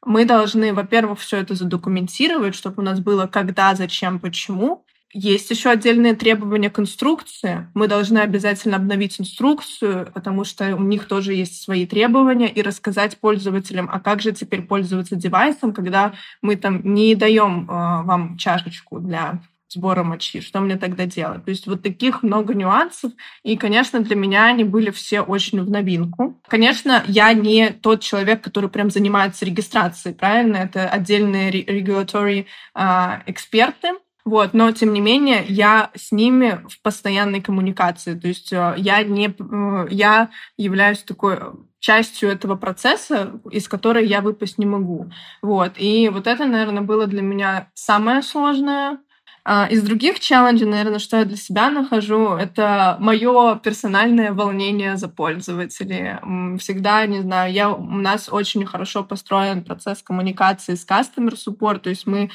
[0.06, 4.84] Мы должны, во-первых, все это задокументировать, чтобы у нас было когда, зачем, почему.
[5.12, 7.66] Есть еще отдельные требования к инструкции.
[7.72, 13.18] Мы должны обязательно обновить инструкцию, потому что у них тоже есть свои требования, и рассказать
[13.18, 19.00] пользователям, а как же теперь пользоваться девайсом, когда мы там не даем э, вам чашечку
[19.00, 21.44] для сбора мочи, что мне тогда делать?
[21.44, 25.70] То есть вот таких много нюансов, и, конечно, для меня они были все очень в
[25.70, 26.40] новинку.
[26.48, 30.56] Конечно, я не тот человек, который прям занимается регистрацией, правильно?
[30.56, 33.88] Это отдельные regulatory э, эксперты,
[34.28, 38.12] вот, но тем не менее я с ними в постоянной коммуникации.
[38.14, 41.38] То есть э, я не э, я являюсь такой
[41.78, 45.10] частью этого процесса, из которой я выпасть не могу.
[45.40, 45.72] Вот.
[45.78, 48.98] И вот это, наверное, было для меня самое сложное.
[49.44, 55.08] А, из других челленджей, наверное, что я для себя нахожу, это мое персональное волнение за
[55.08, 56.18] пользователей.
[56.58, 61.88] Всегда, не знаю, я, у нас очень хорошо построен процесс коммуникации с customer support, то
[61.88, 62.30] есть мы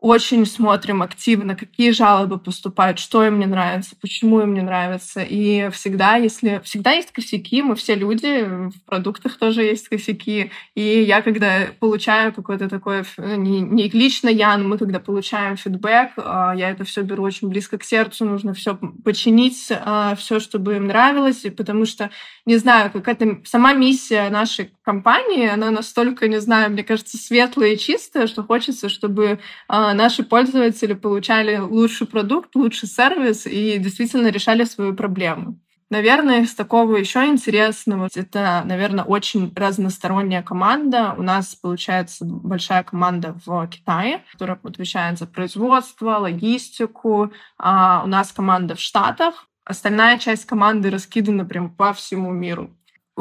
[0.00, 5.20] очень смотрим активно, какие жалобы поступают, что им не нравится, почему им не нравится.
[5.20, 10.52] И всегда, если всегда есть косяки, мы все люди, в продуктах тоже есть косяки.
[10.74, 15.58] И я, когда получаю какой-то такой, ну, не, не лично я, но мы, когда получаем
[15.58, 20.40] фидбэк, а, я это все беру очень близко к сердцу, нужно все починить, а, все,
[20.40, 22.10] чтобы им нравилось, потому что,
[22.46, 27.78] не знаю, какая-то сама миссия нашей компании, она настолько, не знаю, мне кажется, светлая и
[27.78, 34.64] чистая, что хочется, чтобы а, наши пользователи получали лучший продукт, лучший сервис и действительно решали
[34.64, 35.58] свою проблему.
[35.90, 41.16] Наверное, из такого еще интересного, это, наверное, очень разносторонняя команда.
[41.18, 47.32] У нас, получается, большая команда в Китае, которая отвечает за производство, логистику.
[47.58, 49.48] А у нас команда в Штатах.
[49.64, 52.70] Остальная часть команды раскидана прям по всему миру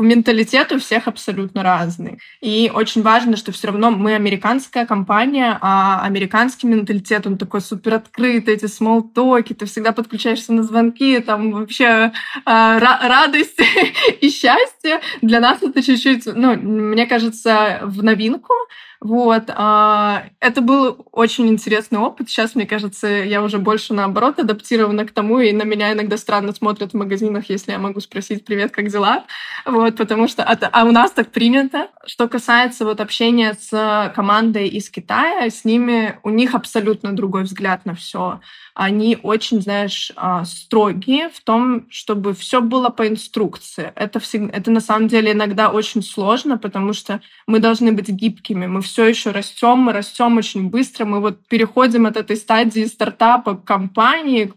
[0.01, 2.19] менталитет у всех абсолютно разный.
[2.41, 7.95] И очень важно, что все равно мы американская компания, а американский менталитет, он такой супер
[7.95, 12.11] открытый, эти смолтоки, ты всегда подключаешься на звонки, там вообще э,
[12.45, 13.59] радость
[14.21, 14.99] и счастье.
[15.21, 18.53] Для нас это чуть-чуть, ну, мне кажется, в новинку,
[19.01, 19.43] Вот.
[19.47, 22.29] А, это был очень интересный опыт.
[22.29, 26.51] Сейчас, мне кажется, я уже больше наоборот адаптирована к тому, и на меня иногда странно
[26.53, 29.25] смотрят в магазинах, если я могу спросить «Привет, как дела?»
[29.65, 30.43] Вот, потому что...
[30.43, 31.87] А у нас так принято.
[32.05, 37.85] Что касается вот общения с командой из Китая, с ними у них абсолютно другой взгляд
[37.85, 38.39] на все
[38.79, 43.91] они очень, знаешь, а, строгие в том, чтобы все было по инструкции.
[43.93, 48.67] Это, всегда, это на самом деле иногда очень сложно, потому что мы должны быть гибкими.
[48.67, 51.05] Мы все еще растем, мы растем очень быстро.
[51.05, 54.51] Мы вот переходим от этой стадии стартапа к компании,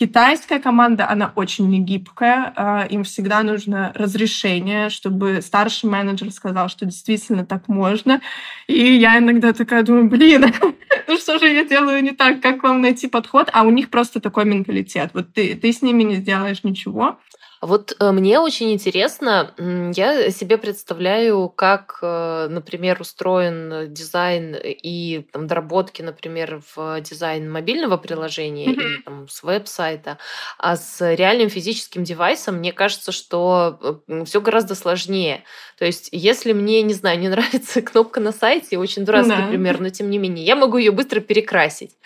[0.00, 2.52] Китайская команда, она очень негибкая.
[2.54, 8.20] А, им всегда нужно разрешение, чтобы старший менеджер сказал, что действительно так можно.
[8.68, 10.54] И я иногда такая думаю, блин,
[11.08, 13.50] ну что же я делаю не так, как вам найти подход?
[13.52, 15.10] А у них просто такой менталитет.
[15.14, 17.18] Вот ты, ты с ними не сделаешь ничего.
[17.60, 25.48] Вот э, мне очень интересно, я себе представляю, как, э, например, устроен дизайн и там,
[25.48, 28.72] доработки, например, в дизайн мобильного приложения mm-hmm.
[28.72, 30.18] или там, с веб-сайта,
[30.56, 35.42] а с реальным физическим девайсом, мне кажется, что э, все гораздо сложнее.
[35.78, 39.48] То есть, если мне, не знаю, не нравится кнопка на сайте, очень дурацкий да.
[39.48, 41.96] пример, но тем не менее, я могу ее быстро перекрасить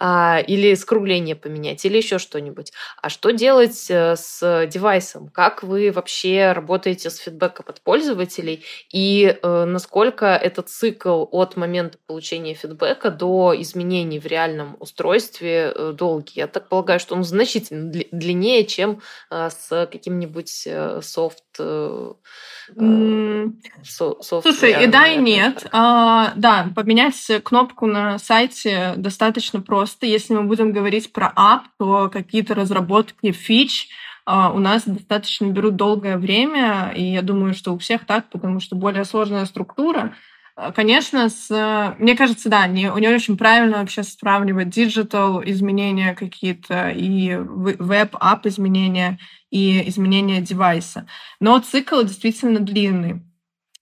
[0.00, 2.72] или скругление поменять, или еще что-нибудь.
[3.02, 5.28] А что делать э, с девайсом?
[5.28, 8.64] Как вы вообще работаете с фидбэком от пользователей?
[8.90, 15.92] И э, насколько этот цикл от момента получения фидбэка до изменений в реальном устройстве э,
[15.92, 16.40] долгий?
[16.40, 20.66] Я так полагаю, что он значительно длиннее, чем с каким-нибудь
[21.02, 21.44] софт...
[21.58, 23.52] Mm.
[23.82, 25.66] Слушай, и да, и нет.
[25.72, 29.89] А, да, поменять кнопку на сайте достаточно просто.
[30.00, 33.88] Если мы будем говорить про app, то какие-то разработки фич
[34.26, 38.60] а, у нас достаточно берут долгое время, и я думаю, что у всех так, потому
[38.60, 40.14] что более сложная структура.
[40.56, 46.90] А, конечно, с, мне кажется, да, не, не очень правильно вообще сравнивать digital изменения какие-то
[46.90, 49.18] и web app изменения
[49.50, 51.06] и изменения девайса.
[51.40, 53.22] Но цикл действительно длинный.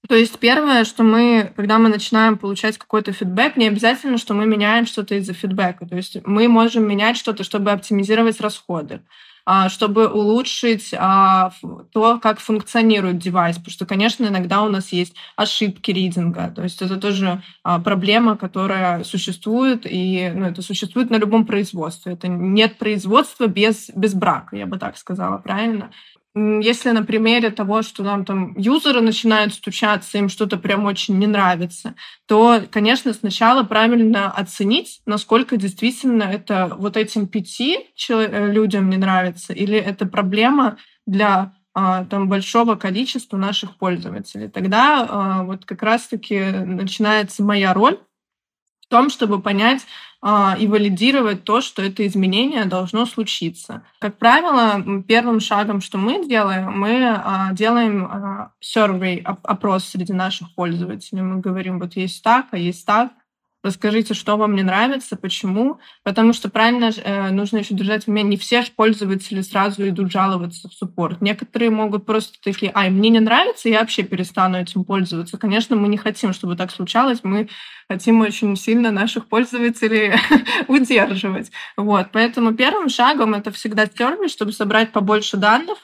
[0.09, 4.47] То есть первое, что мы, когда мы начинаем получать какой-то фидбэк, не обязательно, что мы
[4.47, 5.87] меняем что-то из-за фидбэка.
[5.87, 9.03] То есть мы можем менять что-то, чтобы оптимизировать расходы.
[9.51, 11.53] А, чтобы улучшить а,
[11.92, 13.57] то, как функционирует девайс.
[13.57, 16.53] Потому что, конечно, иногда у нас есть ошибки ридинга.
[16.55, 22.12] То есть это тоже а, проблема, которая существует, и ну, это существует на любом производстве.
[22.12, 25.92] Это нет производства без, без брака, я бы так сказала, правильно?
[26.61, 31.27] Если на примере того, что нам там юзеры начинают стучаться, им что-то прям очень не
[31.27, 31.94] нравится,
[32.27, 39.53] то, конечно, сначала правильно оценить, насколько действительно это вот этим пяти э, людям не нравится,
[39.53, 44.48] или это проблема для а, там большого количества наших пользователей.
[44.48, 47.98] Тогда а, вот как раз-таки начинается моя роль
[48.81, 49.83] в том, чтобы понять
[50.59, 53.83] и валидировать то, что это изменение должно случиться.
[54.00, 61.22] Как правило, первым шагом, что мы делаем, мы а, делаем survey, опрос среди наших пользователей.
[61.22, 63.12] Мы говорим, вот есть так, а есть так,
[63.64, 65.81] Расскажите, что вам не нравится, почему.
[66.05, 70.68] Потому что правильно э, нужно еще держать в уме, не все пользователи сразу идут жаловаться
[70.68, 71.21] в суппорт.
[71.21, 75.38] Некоторые могут просто такие, ай, мне не нравится, я вообще перестану этим пользоваться.
[75.38, 77.21] Конечно, мы не хотим, чтобы так случалось.
[77.23, 77.49] Мы
[77.88, 80.12] хотим очень сильно наших пользователей
[80.68, 81.51] удерживать.
[81.77, 82.09] Вот.
[82.12, 85.79] Поэтому первым шагом это всегда сервис, чтобы собрать побольше данных,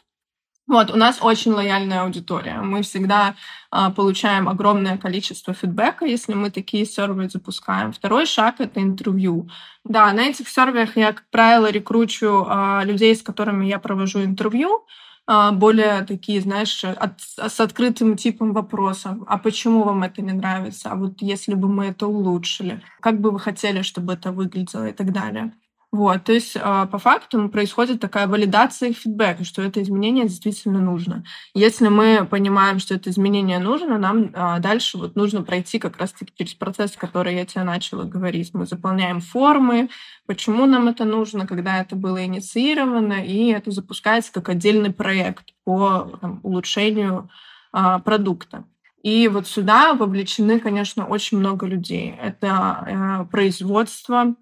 [0.67, 2.61] вот, у нас очень лояльная аудитория.
[2.63, 3.35] Мы всегда
[3.71, 7.93] а, получаем огромное количество фидбэка, если мы такие серверы запускаем.
[7.93, 9.49] Второй шаг— это интервью.
[9.85, 14.87] Да, на этих серверах я, как правило, рекручу а, людей, с которыми я провожу интервью,
[15.27, 19.19] а, более такие, знаешь, от, с открытым типом вопросов.
[19.27, 20.91] А почему вам это не нравится?
[20.91, 22.83] А вот если бы мы это улучшили?
[23.01, 25.53] Как бы вы хотели, чтобы это выглядело и так далее?
[25.95, 31.23] Вот, то есть а, по факту происходит такая валидация фидбэка, что это изменение действительно нужно.
[31.55, 36.33] Если мы понимаем, что это изменение нужно, нам а, дальше вот нужно пройти как раз-таки
[36.37, 38.51] через процесс, который я тебе начала говорить.
[38.55, 39.89] Мы заполняем формы,
[40.27, 46.19] почему нам это нужно, когда это было инициировано, и это запускается как отдельный проект по
[46.21, 47.31] там, улучшению
[47.71, 48.65] а, продукта.
[49.05, 52.17] И вот сюда вовлечены, конечно, очень много людей.
[52.21, 54.35] Это производство,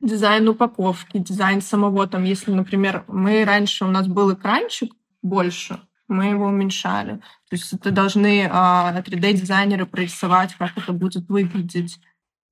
[0.00, 6.26] дизайн упаковки, дизайн самого, там, если, например, мы раньше, у нас был экранчик больше, мы
[6.26, 7.16] его уменьшали.
[7.50, 11.98] То есть это должны а, 3D-дизайнеры прорисовать, как это будет выглядеть.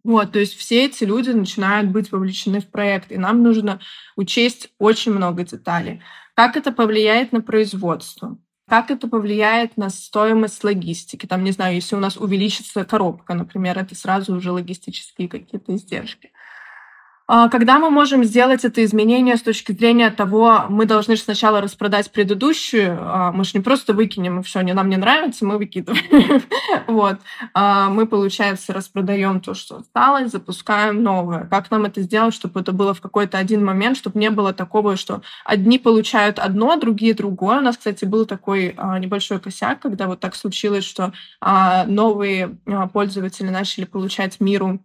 [0.04, 3.80] Вот, то есть все эти люди начинают быть вовлечены в проект, и нам нужно
[4.14, 6.00] учесть очень много деталей.
[6.34, 8.38] Как это повлияет на производство?
[8.68, 11.26] как это повлияет на стоимость логистики.
[11.26, 16.32] Там, не знаю, если у нас увеличится коробка, например, это сразу уже логистические какие-то издержки.
[17.28, 22.12] А, когда мы можем сделать это изменение с точки зрения того, мы должны сначала распродать
[22.12, 26.42] предыдущую, а, мы же не просто выкинем, и все, не нам не нравится, мы выкидываем.
[26.86, 27.18] вот.
[27.52, 31.48] А, мы, получается, распродаем то, что осталось, запускаем новое.
[31.50, 34.96] Как нам это сделать, чтобы это было в какой-то один момент, чтобы не было такого,
[34.96, 37.58] что одни получают одно, другие другое.
[37.58, 41.12] У нас, кстати, был такой небольшой косяк, когда вот так случилось, что
[41.86, 42.58] новые
[42.92, 44.80] пользователи начали получать миру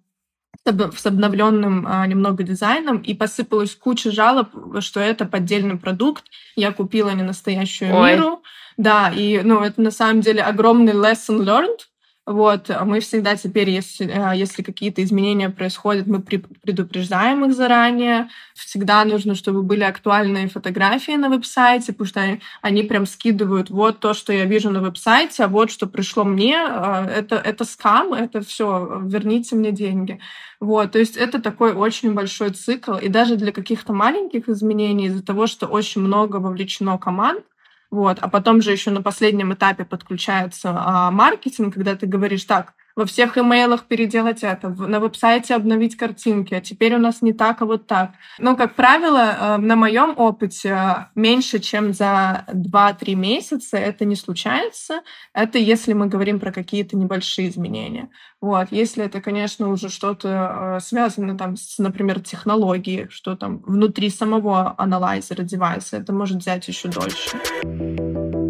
[0.65, 6.25] с обновленным а, немного дизайном, и посыпалась куча жалоб, что это поддельный продукт.
[6.55, 8.13] Я купила не настоящую Ой.
[8.13, 8.43] миру.
[8.77, 11.79] Да, и ну, это на самом деле огромный lesson learned,
[12.27, 18.29] вот, а мы всегда теперь, если, э, если какие-то изменения происходят, мы предупреждаем их заранее.
[18.53, 24.13] Всегда нужно, чтобы были актуальные фотографии на веб-сайте, потому что они прям скидывают вот то,
[24.13, 28.41] что я вижу на веб-сайте, а вот что пришло мне, э, это, это скам, это
[28.41, 30.19] все, верните мне деньги.
[30.59, 32.97] Вот, то есть это такой очень большой цикл.
[32.97, 37.43] И даже для каких-то маленьких изменений, из-за того, что очень много вовлечено команд,
[37.91, 38.19] вот.
[38.21, 43.05] А потом же еще на последнем этапе подключается а, маркетинг, когда ты говоришь, так, во
[43.05, 47.65] всех имейлах переделать это, на веб-сайте обновить картинки, а теперь у нас не так, а
[47.65, 48.11] вот так.
[48.39, 54.15] Ну, как правило, э, на моем опыте э, меньше, чем за 2-3 месяца это не
[54.15, 55.01] случается.
[55.33, 58.09] Это если мы говорим про какие-то небольшие изменения.
[58.41, 58.69] Вот.
[58.71, 64.73] Если это, конечно, уже что-то э, связано там с, например, технологией, что там внутри самого
[64.77, 68.40] анализера девайса, это может взять еще дольше.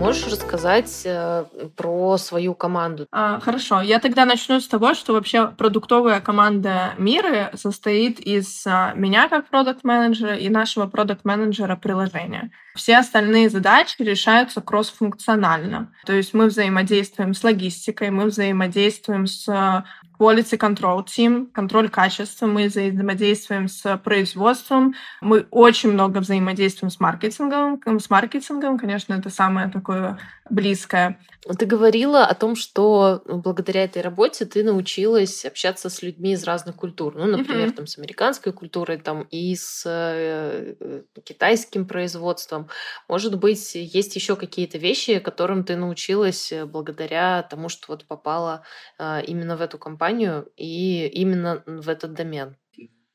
[0.00, 1.44] Можешь рассказать э,
[1.76, 3.06] про свою команду?
[3.12, 3.82] А, хорошо.
[3.82, 9.50] Я тогда начну с того, что вообще продуктовая команда Миры состоит из а, меня как
[9.50, 12.50] продукт-менеджера и нашего продукт-менеджера приложения.
[12.74, 15.92] Все остальные задачи решаются кроссфункционально.
[16.06, 19.84] То есть мы взаимодействуем с логистикой, мы взаимодействуем с
[20.20, 27.80] quality control team, контроль качества, мы взаимодействуем с производством, мы очень много взаимодействуем с маркетингом.
[27.98, 30.18] С маркетингом, конечно, это самое такое
[30.50, 31.18] близкое.
[31.58, 36.76] Ты говорила о том, что благодаря этой работе ты научилась общаться с людьми из разных
[36.76, 37.14] культур.
[37.16, 37.76] Ну, например, mm-hmm.
[37.76, 42.68] там с американской культурой, там и с э, э, китайским производством.
[43.08, 48.62] Может быть, есть еще какие-то вещи, которым ты научилась э, благодаря тому, что вот попала
[48.98, 50.09] э, именно в эту компанию
[50.56, 52.56] и именно в этот домен.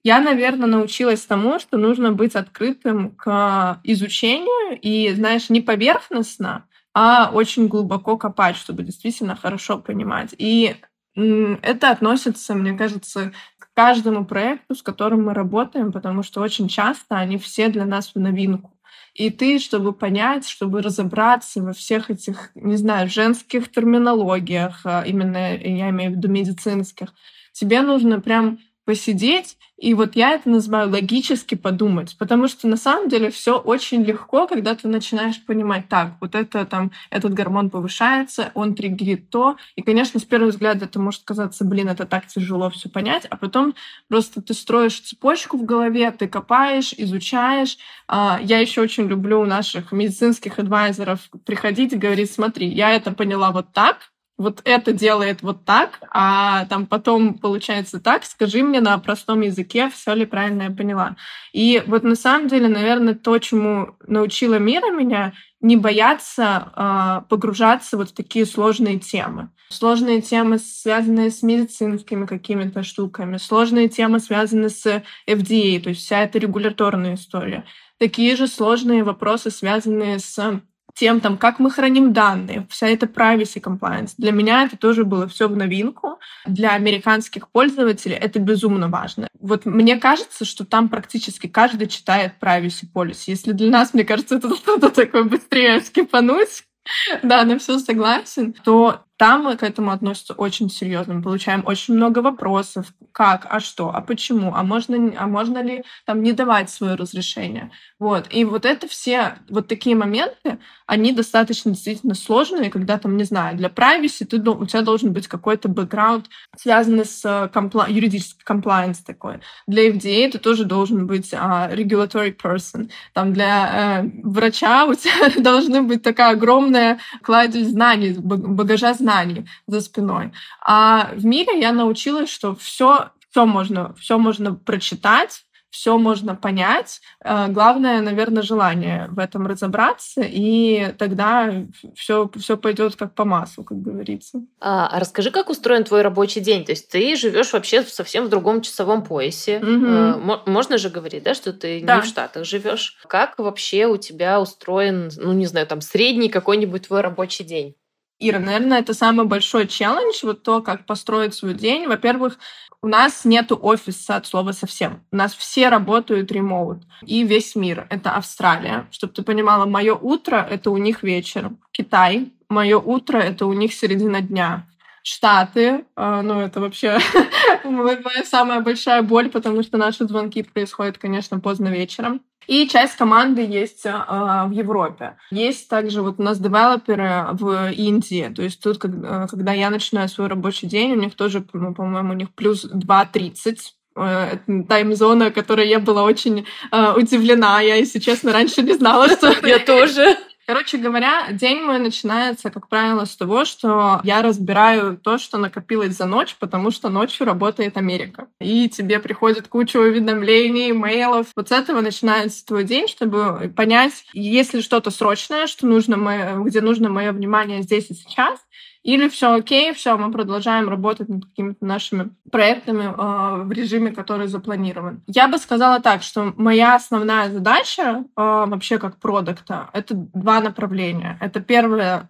[0.04, 7.32] Я, наверное, научилась тому, что нужно быть открытым к изучению и, знаешь, не поверхностно, а
[7.34, 10.36] очень глубоко копать, чтобы действительно хорошо понимать.
[10.38, 10.76] И
[11.16, 17.16] это относится, мне кажется, к каждому проекту, с которым мы работаем, потому что очень часто
[17.16, 18.75] они все для нас в новинку.
[19.14, 25.56] И ты, чтобы понять, чтобы разобраться во всех этих, не знаю, женских терминологиях, а именно
[25.56, 27.14] я имею в виду медицинских,
[27.54, 33.10] тебе нужно прям посидеть, и вот я это называю логически подумать, потому что на самом
[33.10, 38.52] деле все очень легко, когда ты начинаешь понимать, так, вот это там, этот гормон повышается,
[38.54, 42.70] он триггерит то, и, конечно, с первого взгляда это может казаться, блин, это так тяжело
[42.70, 43.76] все понять, а потом
[44.08, 47.78] просто ты строишь цепочку в голове, ты копаешь, изучаешь.
[48.08, 53.52] А, я еще очень люблю наших медицинских адвайзеров приходить и говорить, смотри, я это поняла
[53.52, 58.98] вот так, вот это делает вот так, а там потом получается так, скажи мне на
[58.98, 61.16] простом языке, все ли правильно я поняла.
[61.54, 67.98] И вот на самом деле, наверное, то, чему научила мира меня, не бояться э, погружаться
[67.98, 69.50] вот в такие сложные темы.
[69.70, 74.86] Сложные темы, связанные с медицинскими какими-то штуками, сложные темы, связанные с
[75.28, 77.66] FDA, то есть вся эта регуляторная история.
[77.98, 80.62] Такие же сложные вопросы, связанные с
[80.96, 84.14] тем, там, как мы храним данные, вся эта privacy compliance.
[84.18, 86.20] Для меня это тоже было все в новинку.
[86.46, 89.28] Для американских пользователей это безумно важно.
[89.40, 93.26] Вот мне кажется, что там практически каждый читает privacy policy.
[93.28, 96.64] Если для нас, мне кажется, это что-то такое быстрее скипануть,
[97.24, 101.16] да, на все согласен, то там мы к этому относимся очень серьезно.
[101.16, 102.88] Мы получаем очень много вопросов.
[103.14, 107.72] Как, а что, а почему, а можно, а можно ли там не давать свое разрешение.
[107.98, 108.28] Вот.
[108.32, 113.56] И вот это все, вот такие моменты, они достаточно действительно сложные, когда там, не знаю,
[113.56, 119.00] для privacy ты, у тебя должен быть какой-то бэкграунд, связанный с э, компла- юридический комплайенс
[119.00, 119.40] такой.
[119.66, 122.92] Для FDA ты тоже должен быть uh, regulatory person.
[123.14, 129.48] Там для uh, врача у тебя должны быть такая огромная кладезь знаний, багажа знаний знаний
[129.68, 130.32] за спиной.
[130.66, 137.02] А в мире я научилась, что все, все можно, все можно прочитать, все можно понять.
[137.24, 141.54] Э, главное, наверное, желание в этом разобраться, и тогда
[141.96, 144.40] все, все пойдет как по маслу, как говорится.
[144.60, 146.64] А, а расскажи, как устроен твой рабочий день?
[146.64, 149.60] То есть ты живешь вообще совсем в другом часовом поясе.
[149.60, 150.50] Угу.
[150.50, 151.98] Можно же говорить, да, что ты да.
[151.98, 152.98] не в Штатах живешь.
[153.08, 157.76] Как вообще у тебя устроен, ну не знаю, там средний какой-нибудь твой рабочий день?
[158.20, 161.88] Ира, наверное, это самый большой челлендж, вот то, как построить свой день.
[161.88, 162.40] Во-первых,
[162.82, 165.04] у нас нет офиса от слова совсем.
[165.12, 166.84] У нас все работают ремоут.
[167.02, 167.88] И весь мир.
[167.90, 168.88] Это Австралия.
[168.92, 171.52] Чтобы ты понимала, мое утро— это у них вечер.
[171.72, 172.32] Китай.
[172.48, 174.68] Мое утро— это у них середина дня.
[175.08, 176.98] Штаты, э, ну это вообще
[177.64, 182.22] моя самая большая боль, потому что наши звонки происходят, конечно, поздно вечером.
[182.48, 185.16] И часть команды есть э, в Европе.
[185.30, 188.34] Есть также вот у нас девелоперы в Индии.
[188.36, 192.14] То есть тут, э, когда я начинаю свой рабочий день, у них тоже, ну, по-моему,
[192.14, 193.58] у них плюс 2.30
[193.96, 194.38] э,
[194.68, 197.62] тайм-зона, которой я была очень э, удивлена.
[197.62, 199.36] Я, если честно, раньше не знала, что...
[199.48, 200.18] Я тоже.
[200.48, 205.98] Короче говоря, день мой начинается, как правило, с того, что я разбираю то, что накопилось
[205.98, 208.28] за ночь, потому что ночью работает Америка.
[208.40, 211.28] И тебе приходит куча уведомлений, мейлов.
[211.36, 216.38] Вот с этого начинается твой день, чтобы понять, есть ли что-то срочное, что нужно мое,
[216.44, 218.40] где нужно мое внимание здесь и сейчас,
[218.86, 224.28] или все окей, все, мы продолжаем работать над какими-то нашими проектами э, в режиме, который
[224.28, 225.02] запланирован.
[225.08, 231.18] Я бы сказала так, что моя основная задача э, вообще как продукта— это два направления.
[231.20, 232.10] Это первое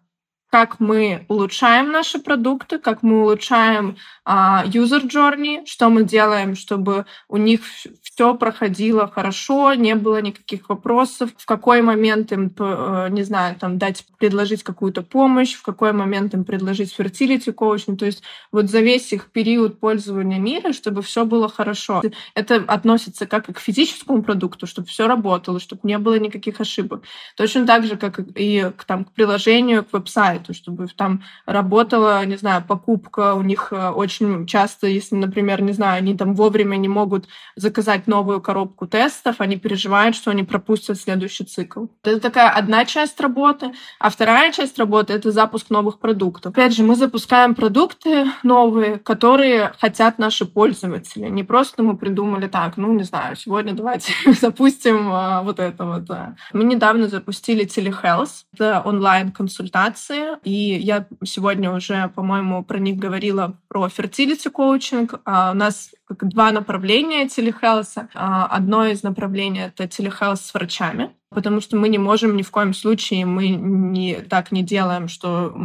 [0.55, 7.05] как мы улучшаем наши продукты, как мы улучшаем а, user journey, что мы делаем, чтобы
[7.27, 7.59] у них
[8.01, 13.77] все проходило хорошо, не было никаких вопросов, в какой момент им, э, не знаю, там
[13.77, 18.79] дать, предложить какую-то помощь, в какой момент им предложить fertility coaching, то есть вот за
[18.79, 22.01] весь их период пользования мира, чтобы все было хорошо.
[22.33, 27.03] Это относится как к физическому продукту, чтобы все работало, чтобы не было никаких ошибок.
[27.35, 32.25] Точно так же, как и к, там, к приложению, к веб-сайту сайту, чтобы там работала,
[32.25, 33.33] не знаю, покупка.
[33.35, 38.07] У них э, очень часто, если, например, не знаю, они там вовремя не могут заказать
[38.07, 41.85] новую коробку тестов, они переживают, что они пропустят следующий цикл.
[42.03, 46.53] Это такая одна часть работы, а вторая часть работы— это запуск новых продуктов.
[46.53, 51.29] Опять же, мы запускаем продукты новые, которые хотят наши пользователи.
[51.29, 56.05] Не просто мы придумали так, ну, не знаю, сегодня давайте запустим а, вот это вот.
[56.53, 63.87] Мы недавно запустили телехелс, это онлайн-консультации, и я сегодня уже, по-моему, про них говорила, про
[63.87, 65.21] fertility коучинг.
[65.25, 68.09] А у нас как два направления телехелса.
[68.13, 72.51] А одно из направлений— это телехелс с врачами, потому что мы не можем ни в
[72.51, 75.55] коем случае, мы не, так не делаем, что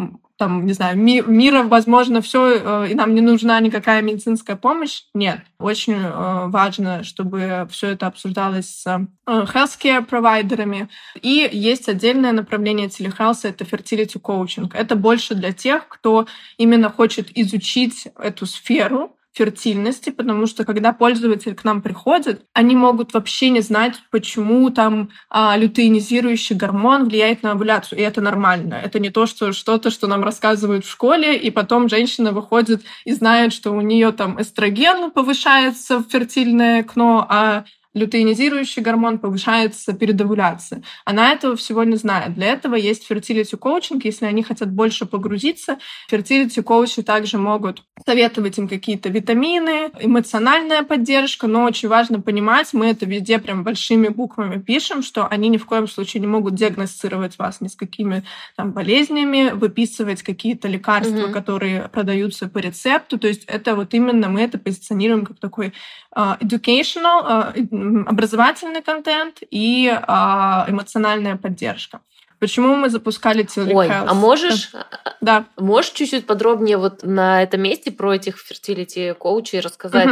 [0.40, 5.02] там, не знаю, ми мира, возможно, все, э, и нам не нужна никакая медицинская помощь.
[5.14, 5.40] Нет.
[5.58, 10.88] Очень э, важно, чтобы все это обсуждалось с э, healthcare провайдерами.
[11.20, 14.70] И есть отдельное направление телехелса, это fertility coaching.
[14.72, 16.26] Это больше для тех, кто
[16.56, 23.14] именно хочет изучить эту сферу, фертильности, потому что когда пользователь к нам приходит, они могут
[23.14, 28.74] вообще не знать, почему там а, лютеинизирующий гормон влияет на овуляцию, и это нормально.
[28.74, 33.12] Это не то, что что-то, что нам рассказывают в школе, и потом женщина выходит и
[33.12, 37.64] знает, что у нее там эстроген повышается в фертильное окно, а
[37.94, 40.84] лютеинизирующий гормон повышается перед овуляцией.
[41.04, 42.34] Она этого всего не знает.
[42.34, 44.04] Для этого есть fertility коучинг.
[44.04, 45.78] Если они хотят больше погрузиться,
[46.10, 52.86] fertility коучи также могут советовать им какие-то витамины, эмоциональная поддержка, но очень важно понимать, мы
[52.86, 57.38] это везде прям большими буквами пишем, что они ни в коем случае не могут диагностировать
[57.38, 58.22] вас ни с какими
[58.56, 61.32] там болезнями, выписывать какие-то лекарства, mm-hmm.
[61.32, 63.18] которые продаются по рецепту.
[63.18, 65.72] То есть это вот именно мы это позиционируем как такой
[66.16, 72.00] educational, uh, образовательный контент и а, эмоциональная поддержка.
[72.40, 74.72] Почему мы запускали Tilly Ой, а можешь,
[75.20, 75.44] да.
[75.58, 80.08] можешь чуть-чуть подробнее вот на этом месте про этих fertility коучей рассказать,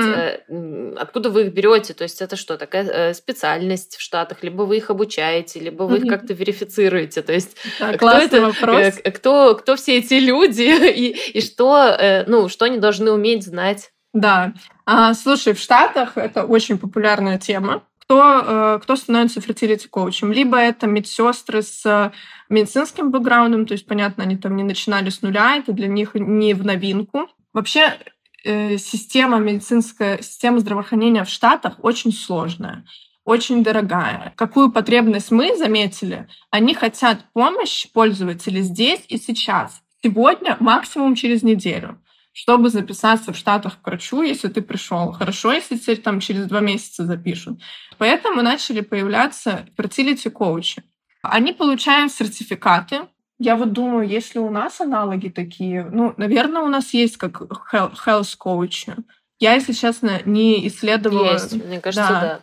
[0.47, 0.95] угу.
[0.99, 1.95] откуда вы их берете?
[1.95, 4.43] То есть это что, такая э, специальность в Штатах?
[4.43, 6.05] Либо вы их обучаете, либо вы угу.
[6.05, 7.23] их как-то верифицируете?
[7.23, 8.97] То есть да, кто это, вопрос.
[9.15, 10.63] Кто, кто все эти люди
[10.95, 13.91] и, и что, ну, что они должны уметь знать?
[14.13, 14.55] Да.
[14.87, 17.83] А, слушай, в Штатах это очень популярная тема.
[18.01, 20.33] Кто, э, кто становится фертилити-коучем?
[20.33, 22.13] Либо это медсестры с
[22.49, 26.55] медицинским бэкграундом, то есть, понятно, они там не начинали с нуля, это для них не
[26.55, 27.29] в новинку.
[27.53, 27.99] Вообще,
[28.45, 32.85] э, система медицинская, система здравоохранения в Штатах очень сложная
[33.29, 34.33] очень дорогая.
[34.37, 36.27] Какую потребность мы заметили?
[36.51, 39.83] Они хотят помощь пользователей здесь и сейчас.
[40.03, 42.01] Сегодня, максимум через неделю
[42.39, 45.11] чтобы записаться в Штатах к врачу, если ты пришел.
[45.11, 47.61] Хорошо, если тебе там через два месяца запишут.
[47.99, 50.85] Поэтому начали появляться fertility коучи.
[51.23, 53.01] Они получают сертификаты.
[53.41, 58.37] Я вот думаю, если у нас аналоги такие, ну, наверное, у нас есть как health
[58.39, 58.95] коучи.
[59.41, 61.33] Я, если честно, не исследовала.
[61.33, 62.21] Есть, мне кажется, да.
[62.21, 62.41] да.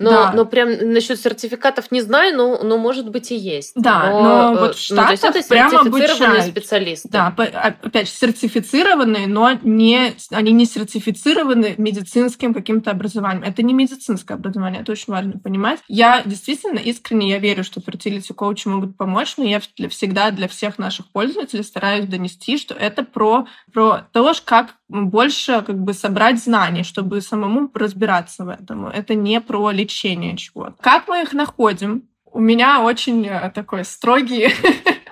[0.00, 0.32] Но, да.
[0.32, 3.72] но прям насчет сертификатов не знаю, но, но может быть и есть.
[3.76, 4.22] Да, но,
[4.52, 6.44] но вот в Штатах ну, это прямо обучают.
[6.46, 7.08] специалисты.
[7.10, 13.44] Да, а, опять же, сертифицированные, но не, они не сертифицированы медицинским каким-то образованием.
[13.44, 15.78] Это не медицинское образование, это очень важно понимать.
[15.86, 20.78] Я действительно искренне я верю, что fertility коучи могут помочь, но я всегда для всех
[20.78, 26.82] наших пользователей стараюсь донести, что это про, про то, как больше как бы собрать знаний,
[26.82, 28.86] чтобы самому разбираться в этом.
[28.86, 30.74] Это не про лечение чего-то.
[30.80, 32.08] Как мы их находим?
[32.32, 34.48] У меня очень э, такой строгий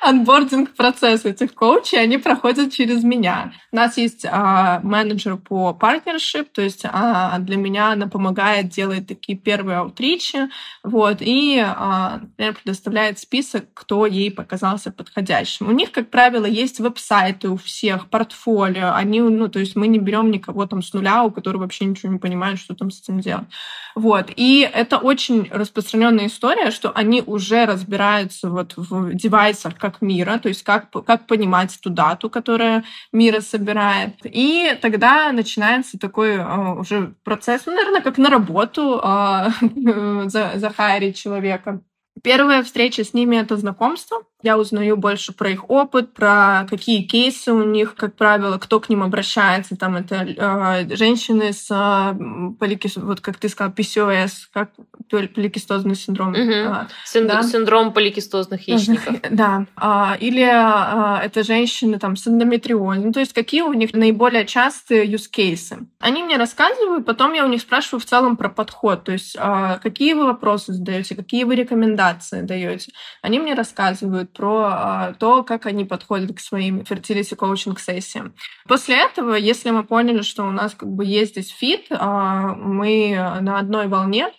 [0.00, 3.52] анбординг процесс этих коучей, они проходят через меня.
[3.72, 9.06] У нас есть а, менеджер по партнершип, то есть а, для меня она помогает делать
[9.06, 10.48] такие первые аутричи,
[10.82, 15.68] вот, и, а, предоставляет список, кто ей показался подходящим.
[15.68, 19.98] У них, как правило, есть веб-сайты у всех, портфолио, они, ну, то есть мы не
[19.98, 23.20] берем никого там с нуля, у которого вообще ничего не понимает, что там с этим
[23.20, 23.46] делать.
[23.94, 29.14] Вот, и это очень распространенная история, что они уже разбираются вот в
[29.56, 34.14] девайсах, как мира, то есть как, как понимать ту дату, которая мира собирает.
[34.24, 41.80] И тогда начинается такой uh, уже процесс, ну, наверное, как на работу uh, захайрить человека.
[42.22, 44.22] Первая встреча с ними— это знакомство.
[44.42, 48.88] Я узнаю больше про их опыт, про какие кейсы у них, как правило, кто к
[48.88, 49.76] ним обращается.
[49.76, 52.96] Там это э, женщины с э, поликис...
[52.96, 54.70] вот как ты сказал, PCOS, как
[55.10, 56.30] поликистозный синдром.
[56.30, 56.38] Угу.
[56.38, 57.28] Э, Синд...
[57.28, 57.42] да?
[57.42, 59.16] Синдром поликистозных яичников.
[59.30, 59.66] Да.
[59.76, 63.06] А, или э, это женщины там с эндометриозом.
[63.06, 65.78] Ну, то есть какие у них наиболее частые use cases.
[65.98, 69.04] Они мне рассказывают, потом я у них спрашиваю в целом про подход.
[69.04, 72.92] То есть э, какие вы вопросы задаете, какие вы рекомендации даете.
[73.22, 78.34] Они мне рассказывают про а, то, как они подходят к своим fertility коучинг сессиям.
[78.68, 83.14] После этого, если мы поняли, что у нас как бы есть здесь fit, а, мы
[83.40, 84.30] на одной волне,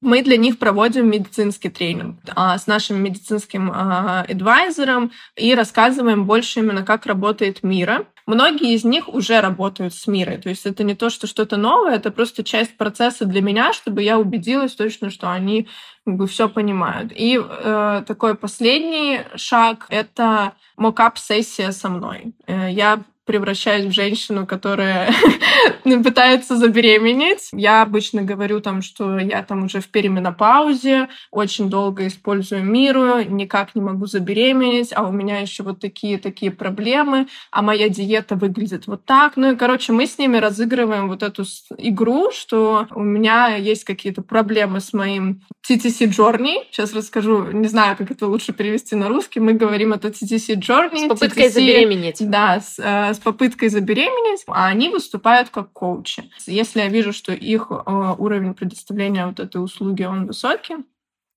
[0.00, 6.60] мы для них проводим медицинский тренинг а, с нашим медицинским а, адвайзером и рассказываем больше
[6.60, 8.06] именно, как работает мира.
[8.26, 11.96] Многие из них уже работают с мирой, то есть это не то, что что-то новое,
[11.96, 15.68] это просто часть процесса для меня, чтобы я убедилась точно, что они
[16.06, 17.12] как бы все понимают.
[17.14, 22.32] И э, такой последний шаг— это мокап-сессия со мной.
[22.46, 25.14] Э, я превращаюсь в женщину, которая
[25.84, 27.50] пытается забеременеть.
[27.52, 33.76] Я обычно говорю там, что я там уже в переменопаузе, очень долго использую миру, никак
[33.76, 39.04] не могу забеременеть, а у меня еще вот такие-такие проблемы, а моя диета выглядит вот
[39.04, 39.36] так.
[39.36, 41.44] Ну и, короче, мы с ними разыгрываем вот эту
[41.78, 46.64] игру, что у меня есть какие-то проблемы с моим TTC Journey.
[46.72, 49.38] Сейчас расскажу, не знаю, как это лучше перевести на русский.
[49.38, 51.06] Мы говорим это TTC Journey.
[51.06, 52.28] С попыткой TTC, забеременеть.
[52.28, 56.30] Да, с, э, с попыткой забеременеть, а они выступают как коучи.
[56.46, 60.76] Если я вижу, что их э, уровень предоставления вот этой услуги, он высокий,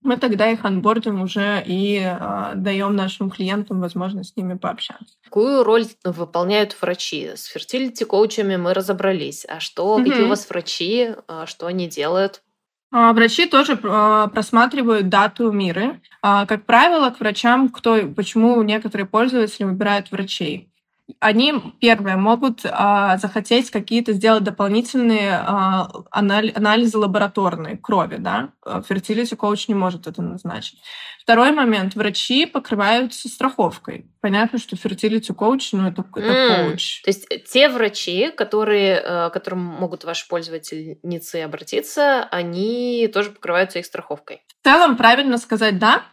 [0.04, 5.16] мы тогда их анбордим уже и э, даем нашим клиентам возможность с ними пообщаться.
[5.24, 7.32] Какую роль выполняют врачи?
[7.36, 9.46] С фертилити-коучами мы разобрались.
[9.48, 10.04] А что, mm-hmm.
[10.04, 12.42] какие у вас врачи, э, что они делают?
[12.92, 16.02] А, врачи тоже э, просматривают дату миры.
[16.22, 20.70] А, как правило, к врачам, кто, почему некоторые пользователи выбирают врачей
[21.20, 28.54] они, первое, могут а, захотеть какие-то сделать дополнительные а, анализы лабораторные крови, да,
[28.88, 30.80] fertility коуч не может это назначить.
[31.22, 34.12] Второй момент, врачи покрываются страховкой.
[34.22, 36.70] Понятно, что fertility коуч, ну это, это mm.
[36.70, 37.01] коуч.
[37.04, 43.80] То есть те врачи, которые, э, к которым могут ваши пользовательницы обратиться, они тоже покрываются
[43.80, 44.41] их страховкой?
[44.62, 46.04] В целом, правильно сказать «да».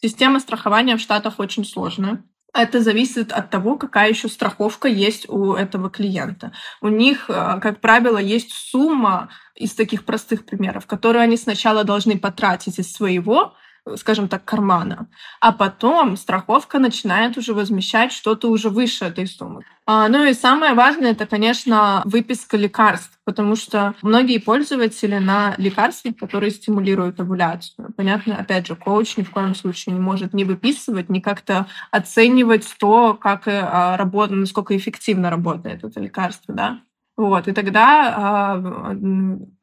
[0.00, 2.22] Система страхования в Штатах очень сложная.
[2.54, 6.52] Это зависит от того, какая еще страховка есть у этого клиента.
[6.80, 12.18] У них, э, как правило, есть сумма из таких простых примеров, которую они сначала должны
[12.18, 13.54] потратить из своего,
[13.96, 15.08] скажем так, кармана.
[15.40, 19.64] А потом страховка начинает уже возмещать что-то уже выше этой суммы.
[19.90, 26.12] А, ну и самое важное, это, конечно, выписка лекарств, потому что многие пользователи на лекарства,
[26.12, 27.94] которые стимулируют овуляцию.
[27.96, 32.66] Понятно, опять же, коуч ни в коем случае не может не выписывать, ни как-то оценивать
[32.78, 36.80] то, как э, а, работает, насколько эффективно работает это лекарство, да.
[37.18, 38.94] Вот, и тогда э,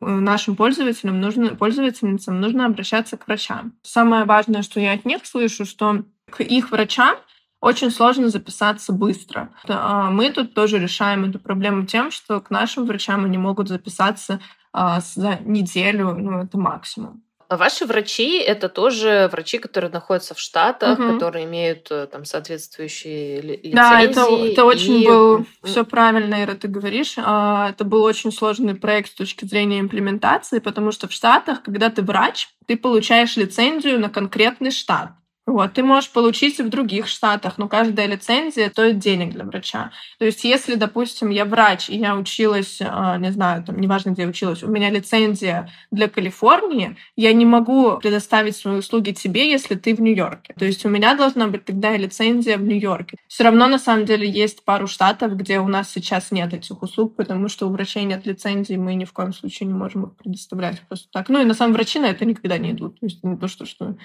[0.01, 3.71] нашим пользователям нужно, пользовательницам нужно обращаться к врачам.
[3.81, 7.15] Самое важное, что я от них слышу, что к их врачам
[7.61, 9.51] очень сложно записаться быстро.
[9.69, 14.41] А, мы тут тоже решаем эту проблему тем, что к нашим врачам они могут записаться
[14.73, 17.23] а, за неделю, ну, это максимум.
[17.47, 21.13] А ваши врачи это тоже врачи, которые находятся в Штатах, угу.
[21.13, 23.75] которые имеют э, там соответствующие лицензии.
[23.75, 25.07] Да, это, это очень и...
[25.07, 27.15] был все правильно, Ира, ты говоришь.
[27.17, 31.89] А, это был очень сложный проект с точки зрения имплементации, потому что в Штатах, когда
[31.89, 35.11] ты врач, ты получаешь лицензию на конкретный штат.
[35.47, 39.91] Вот, ты можешь получить и в других штатах, но каждая лицензия стоит денег для врача.
[40.17, 44.23] То есть, если, допустим, я врач, и я училась, а, не знаю, там, неважно, где
[44.23, 49.75] я училась, у меня лицензия для Калифорнии, я не могу предоставить свои услуги тебе, если
[49.75, 50.55] ты в Нью-Йорке.
[50.57, 53.17] То есть, у меня должна быть тогда и лицензия в Нью-Йорке.
[53.27, 57.15] Все равно, на самом деле, есть пару штатов, где у нас сейчас нет этих услуг,
[57.15, 60.81] потому что у врачей нет лицензии, мы ни в коем случае не можем их предоставлять
[60.87, 61.29] просто так.
[61.29, 62.99] Ну, и на самом врачи на это никогда не идут.
[62.99, 63.95] То есть, не то, что, что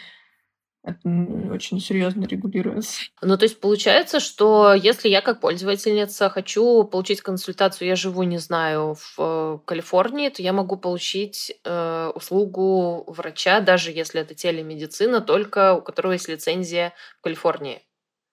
[0.83, 1.09] это
[1.53, 3.03] очень серьезно регулируется.
[3.20, 8.39] Ну, то есть получается, что если я как пользовательница хочу получить консультацию, я живу, не
[8.39, 15.20] знаю, в э, Калифорнии, то я могу получить э, услугу врача, даже если это телемедицина,
[15.20, 17.83] только у которого есть лицензия в Калифорнии.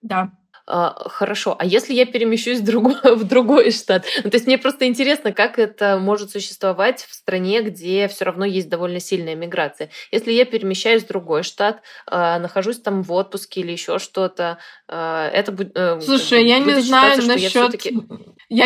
[0.00, 0.32] Да.
[0.70, 4.04] А, хорошо, а если я перемещусь в другой, в другой штат?
[4.22, 8.44] Ну, то есть мне просто интересно, как это может существовать в стране, где все равно
[8.44, 9.88] есть довольно сильная миграция.
[10.12, 14.58] Если я перемещаюсь в другой штат, а, нахожусь там в отпуске или еще что-то,
[14.88, 15.72] а, это будет...
[15.74, 17.84] Э, Слушай, я не знаю насчет...
[17.84, 17.92] Я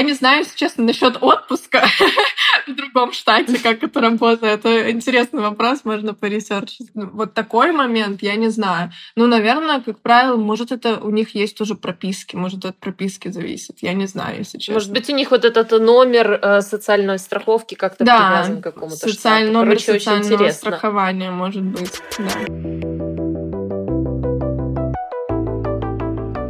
[0.03, 1.85] не знаю, если честно, насчет отпуска
[2.67, 4.65] в другом штате, как это работает.
[4.65, 6.91] Это интересный вопрос, можно поресерчить.
[6.95, 8.93] Ну, вот такой момент я не знаю.
[9.17, 13.79] Ну, наверное, как правило, может, это у них есть уже прописки, может, от прописки зависит.
[13.81, 14.75] Я не знаю, если честно.
[14.75, 18.97] Может быть, у них вот этот номер э, социальной страховки как-то да, привязан к какому-то
[18.97, 19.53] социальный штату.
[19.53, 23.12] номер Короче, социального страхования, может быть, да.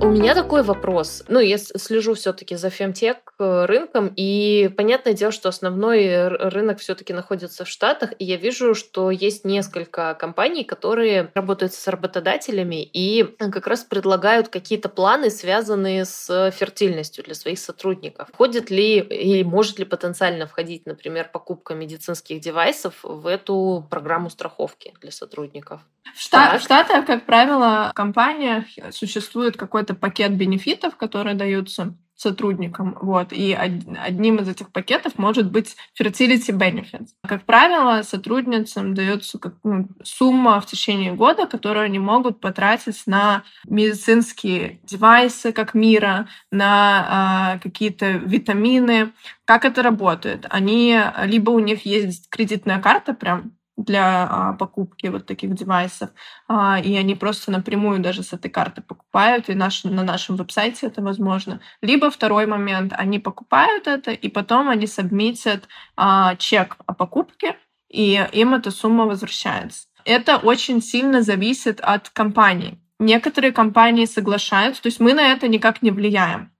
[0.02, 1.22] У меня такой вопрос.
[1.28, 7.12] Ну, я слежу все-таки за фемтек э, рынком, и понятное дело, что основной рынок все-таки
[7.12, 13.22] находится в Штатах, и я вижу, что есть несколько компаний, которые работают с работодателями и
[13.22, 18.28] как раз предлагают какие-то планы, связанные с фертильностью для своих сотрудников.
[18.32, 24.94] Входит ли и может ли потенциально входить, например, покупка медицинских девайсов в эту программу страховки
[25.00, 25.80] для сотрудников?
[26.14, 32.96] В, Штат, в Штатах, как правило, в компаниях существует какой-то пакет бенефитов, которые даются сотрудникам.
[33.00, 33.32] Вот.
[33.32, 37.08] И одним из этих пакетов может быть fertility benefits.
[37.26, 43.42] Как правило, сотрудницам дается как, ну, сумма в течение года, которую они могут потратить на
[43.68, 49.12] медицинские девайсы, как мира, на а, какие-то витамины.
[49.44, 50.46] Как это работает?
[50.48, 56.10] Они либо у них есть кредитная карта прям для а, покупки вот таких девайсов.
[56.48, 60.86] А, и они просто напрямую даже с этой карты покупают, и наш, на нашем веб-сайте
[60.86, 61.60] это возможно.
[61.80, 67.56] Либо второй момент, они покупают это, и потом они сабмитят а, чек о покупке,
[67.88, 69.86] и им эта сумма возвращается.
[70.04, 72.78] Это очень сильно зависит от компании.
[72.98, 76.52] Некоторые компании соглашаются, то есть мы на это никак не влияем.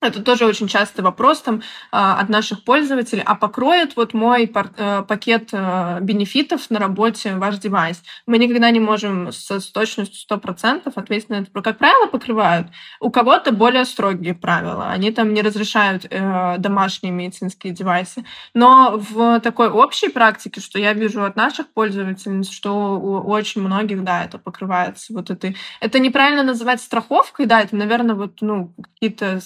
[0.00, 3.22] Это тоже очень частый вопрос там, а, от наших пользователей.
[3.26, 8.00] А покроет вот мой э, пакет э, бенефитов на работе ваш девайс?
[8.24, 11.62] Мы никогда не можем с, точностью 100% ответить на это.
[11.62, 12.68] Как правило, покрывают.
[13.00, 14.88] У кого-то более строгие правила.
[14.88, 18.24] Они там не разрешают э, домашние медицинские девайсы.
[18.54, 24.04] Но в такой общей практике, что я вижу от наших пользователей, что у очень многих,
[24.04, 25.12] да, это покрывается.
[25.12, 29.40] Вот это, это неправильно называть страховкой, да, это, наверное, вот, ну, какие-то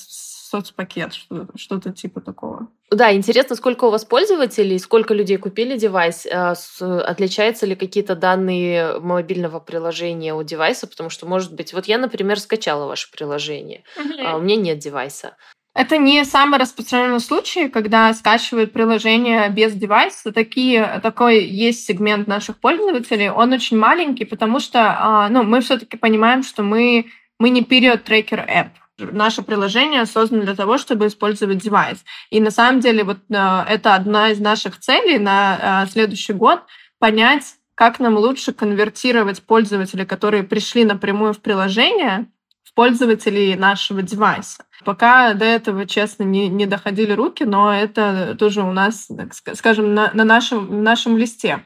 [0.52, 1.14] соцпакет,
[1.56, 2.68] что-то типа такого.
[2.90, 8.98] Да, интересно, сколько у вас пользователей, сколько людей купили девайс, а, отличаются ли какие-то данные
[9.00, 14.22] мобильного приложения у девайса, потому что, может быть, вот я, например, скачала ваше приложение, mm-hmm.
[14.26, 15.36] а у меня нет девайса.
[15.74, 20.30] Это не самый распространенный случай, когда скачивают приложение без девайса.
[20.30, 23.30] Такие, такой есть сегмент наших пользователей.
[23.30, 27.06] Он очень маленький, потому что а, ну, мы все-таки понимаем, что мы,
[27.38, 32.04] мы не период трекер app наше приложение создано для того, чтобы использовать девайс.
[32.30, 36.60] И на самом деле вот э, это одна из наших целей на э, следующий год
[36.98, 42.28] понять, как нам лучше конвертировать пользователей, которые пришли напрямую в приложение,
[42.62, 44.64] в пользователей нашего девайса.
[44.84, 49.08] Пока до этого, честно, не, не доходили руки, но это тоже у нас,
[49.54, 51.64] скажем, на, на нашем, нашем листе.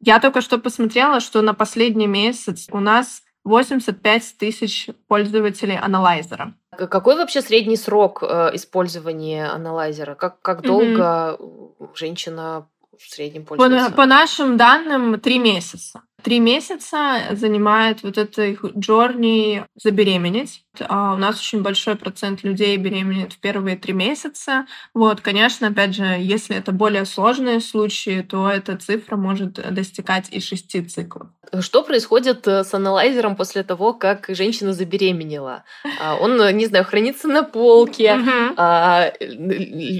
[0.00, 6.54] Я только что посмотрела, что на последний месяц у нас 85 тысяч пользователей аналайзера.
[6.70, 10.14] Какой вообще средний срок э, использования аналайзера?
[10.14, 11.96] Как, как долго mm-hmm.
[11.96, 13.90] женщина в среднем пользуется?
[13.90, 16.02] По, по нашим данным, три месяца.
[16.22, 20.64] Три месяца занимает вот это их джорни забеременеть.
[20.80, 24.66] А у нас очень большой процент людей беременеет в первые три месяца.
[24.94, 30.40] Вот, конечно, опять же, если это более сложные случаи, то эта цифра может достигать и
[30.40, 31.28] шести циклов.
[31.60, 35.64] Что происходит э, с аналайзером после того, как женщина забеременела?
[36.00, 39.14] А, он, не знаю, хранится на полке, uh-huh.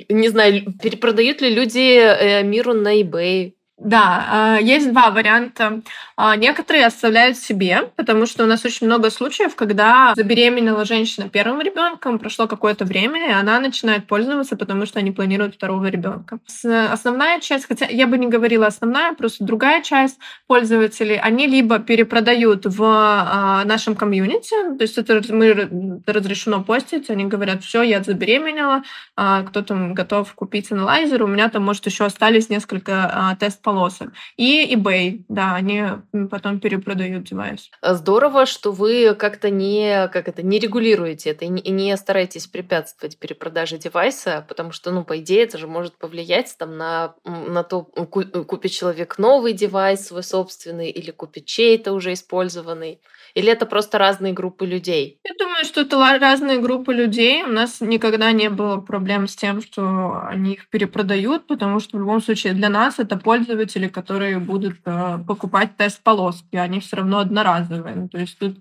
[0.09, 3.55] не знаю, перепродают ли люди э, миру на eBay?
[3.79, 5.83] Да, а, есть два варианта.
[6.17, 11.61] А, некоторые оставляют себе, потому что у нас очень много случаев, когда забеременела женщина первым
[11.61, 16.41] ребенком, прошло какое-то время, и она начинает пользоваться, потому что они планируют второго ребенка.
[16.65, 20.19] Основная часть, хотя я бы не говорила основная, просто другая часть
[20.49, 27.27] пользователей, они либо перепродают в а, нашем комьюнити, то есть это мы разрешено постить, они
[27.27, 28.83] говорят, все, я забеременела,
[29.15, 34.13] кто там готов купить аналайзер, у меня там, может, еще остались несколько тест полосок.
[34.39, 35.85] И eBay, да, они
[36.31, 37.71] потом перепродают девайс.
[37.83, 43.77] Здорово, что вы как-то не, как это, не регулируете это и не стараетесь препятствовать перепродаже
[43.77, 48.71] девайса, потому что, ну, по идее, это же может повлиять там на, на то, купит
[48.71, 53.03] человек новый девайс свой собственный или купит чей-то уже использованный.
[53.35, 55.21] Или это просто разные группы людей?
[55.25, 57.45] Я думаю, что это разные группы людей.
[57.45, 62.01] У нас никогда не было проблем с тем, что они их перепродают, потому что в
[62.01, 66.57] любом случае для нас это пользователи, которые будут э, покупать тест-полоски.
[66.57, 67.95] Они все равно одноразовые.
[67.95, 68.59] Ну, то есть тут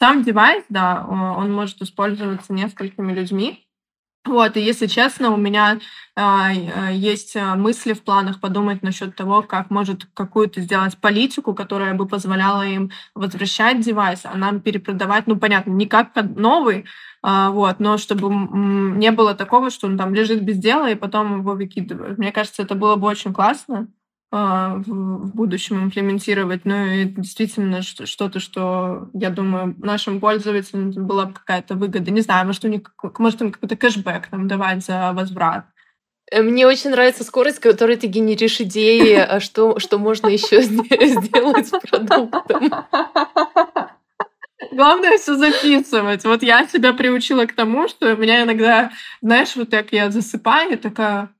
[0.00, 3.67] сам девайс, да, он может использоваться несколькими людьми.
[4.24, 5.80] Вот, и если честно, у меня
[6.14, 11.94] а, есть а, мысли в планах подумать насчет того, как может какую-то сделать политику, которая
[11.94, 16.84] бы позволяла им возвращать девайс, а нам перепродавать, ну, понятно, не как новый,
[17.22, 21.40] а, вот, но чтобы не было такого, что он там лежит без дела и потом
[21.40, 22.18] его выкидывают.
[22.18, 23.88] Мне кажется, это было бы очень классно.
[24.30, 26.64] А, в будущем имплементировать.
[26.64, 32.10] Ну и действительно что-то, что, я думаю, нашим пользователям была бы какая-то выгода.
[32.10, 35.64] Не знаю, может, у них, может, им какой-то кэшбэк там давать за возврат.
[36.30, 41.68] Э, мне очень нравится скорость, которой ты генеришь идеи, а что, что можно еще сделать
[41.68, 42.70] с продуктом.
[44.72, 46.24] Главное все записывать.
[46.24, 48.90] Вот я себя приучила к тому, что у меня иногда,
[49.22, 51.30] знаешь, вот так я засыпаю, такая,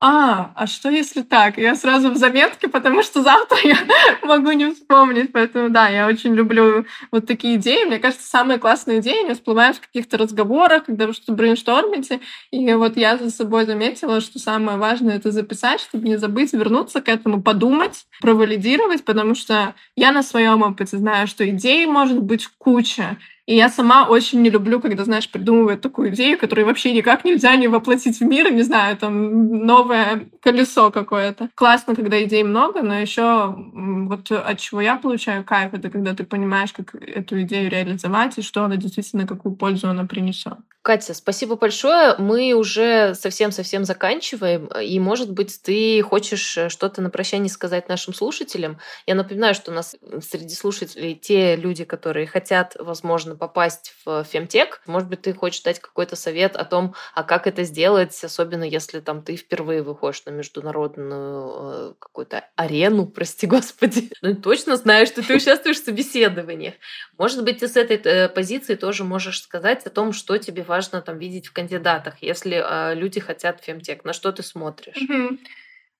[0.00, 1.58] а, а что если так?
[1.58, 3.76] Я сразу в заметке, потому что завтра я
[4.22, 5.32] могу не вспомнить.
[5.32, 7.84] Поэтому да, я очень люблю вот такие идеи.
[7.84, 12.20] Мне кажется, самые классные идеи они всплывают в каких-то разговорах, когда вы что-то брейнштормите.
[12.52, 17.00] И вот я за собой заметила, что самое важное это записать, чтобы не забыть, вернуться
[17.00, 22.46] к этому, подумать, провалидировать, потому что я на своем опыте знаю, что идей может быть
[22.58, 23.18] куча.
[23.48, 27.56] И я сама очень не люблю, когда, знаешь, придумывают такую идею, которую вообще никак нельзя
[27.56, 31.48] не воплотить в мир, не знаю, там новое колесо какое-то.
[31.54, 36.24] Классно, когда идей много, но еще вот от чего я получаю кайф, это когда ты
[36.24, 40.58] понимаешь, как эту идею реализовать и что она действительно, какую пользу она принесет.
[40.88, 42.14] Катя, спасибо большое.
[42.16, 44.68] Мы уже совсем-совсем заканчиваем.
[44.68, 48.78] И, может быть, ты хочешь э, что-то на прощание сказать нашим слушателям.
[49.06, 54.82] Я напоминаю, что у нас среди слушателей те люди, которые хотят, возможно, попасть в фемтек.
[54.86, 59.00] Может быть, ты хочешь дать какой-то совет о том, а как это сделать, особенно если
[59.00, 64.10] там ты впервые выходишь на международную э, какую-то арену, прости господи.
[64.20, 66.74] Ну, точно знаю, что ты участвуешь в собеседованиях.
[67.16, 71.00] Может быть, ты с этой э, позиции тоже можешь сказать о том, что тебе важно
[71.00, 74.04] там видеть в кандидатах, если э, люди хотят фемтек.
[74.04, 74.96] На что ты смотришь?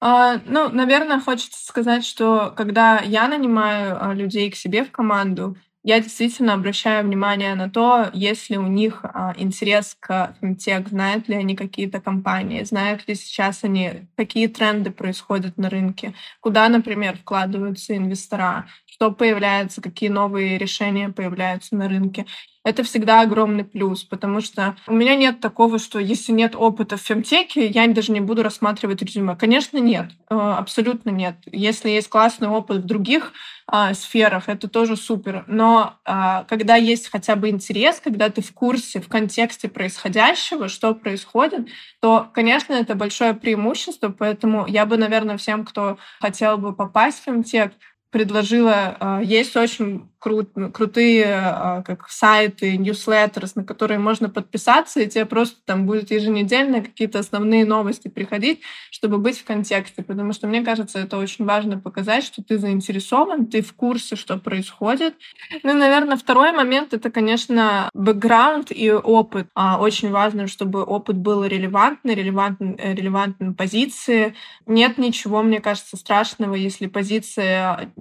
[0.00, 5.56] Uh, ну, наверное, хочется сказать, что когда я нанимаю uh, людей к себе в команду,
[5.82, 11.28] я действительно обращаю внимание на то, есть ли у них а, интерес к финтех, знают
[11.28, 17.16] ли они какие-то компании, знают ли сейчас они, какие тренды происходят на рынке, куда, например,
[17.16, 18.66] вкладываются инвестора,
[18.98, 22.26] что появляется, какие новые решения появляются на рынке
[22.68, 27.00] это всегда огромный плюс, потому что у меня нет такого, что если нет опыта в
[27.00, 29.36] фемтеке, я даже не буду рассматривать резюме.
[29.36, 31.36] Конечно, нет, э, абсолютно нет.
[31.46, 33.32] Если есть классный опыт в других
[33.66, 35.44] а, сферах, это тоже супер.
[35.46, 40.94] Но а, когда есть хотя бы интерес, когда ты в курсе, в контексте происходящего, что
[40.94, 41.68] происходит,
[42.00, 44.10] то, конечно, это большое преимущество.
[44.10, 47.72] Поэтому я бы, наверное, всем, кто хотел бы попасть в фемтек,
[48.10, 55.08] предложила, а, есть очень крут, крутые а, как сайты, newsletters, на которые можно подписаться, и
[55.08, 58.60] тебе просто там будут еженедельно какие-то основные новости приходить,
[58.90, 60.02] чтобы быть в контексте.
[60.02, 64.38] Потому что мне кажется, это очень важно показать, что ты заинтересован, ты в курсе, что
[64.38, 65.14] происходит.
[65.62, 69.48] Ну наверное, второй момент— это, конечно, бэкграунд и опыт.
[69.54, 74.34] А, очень важно, чтобы опыт был релевантный, релевантный, э, релевантной позиции.
[74.66, 77.92] Нет ничего, мне кажется, страшного, если позиция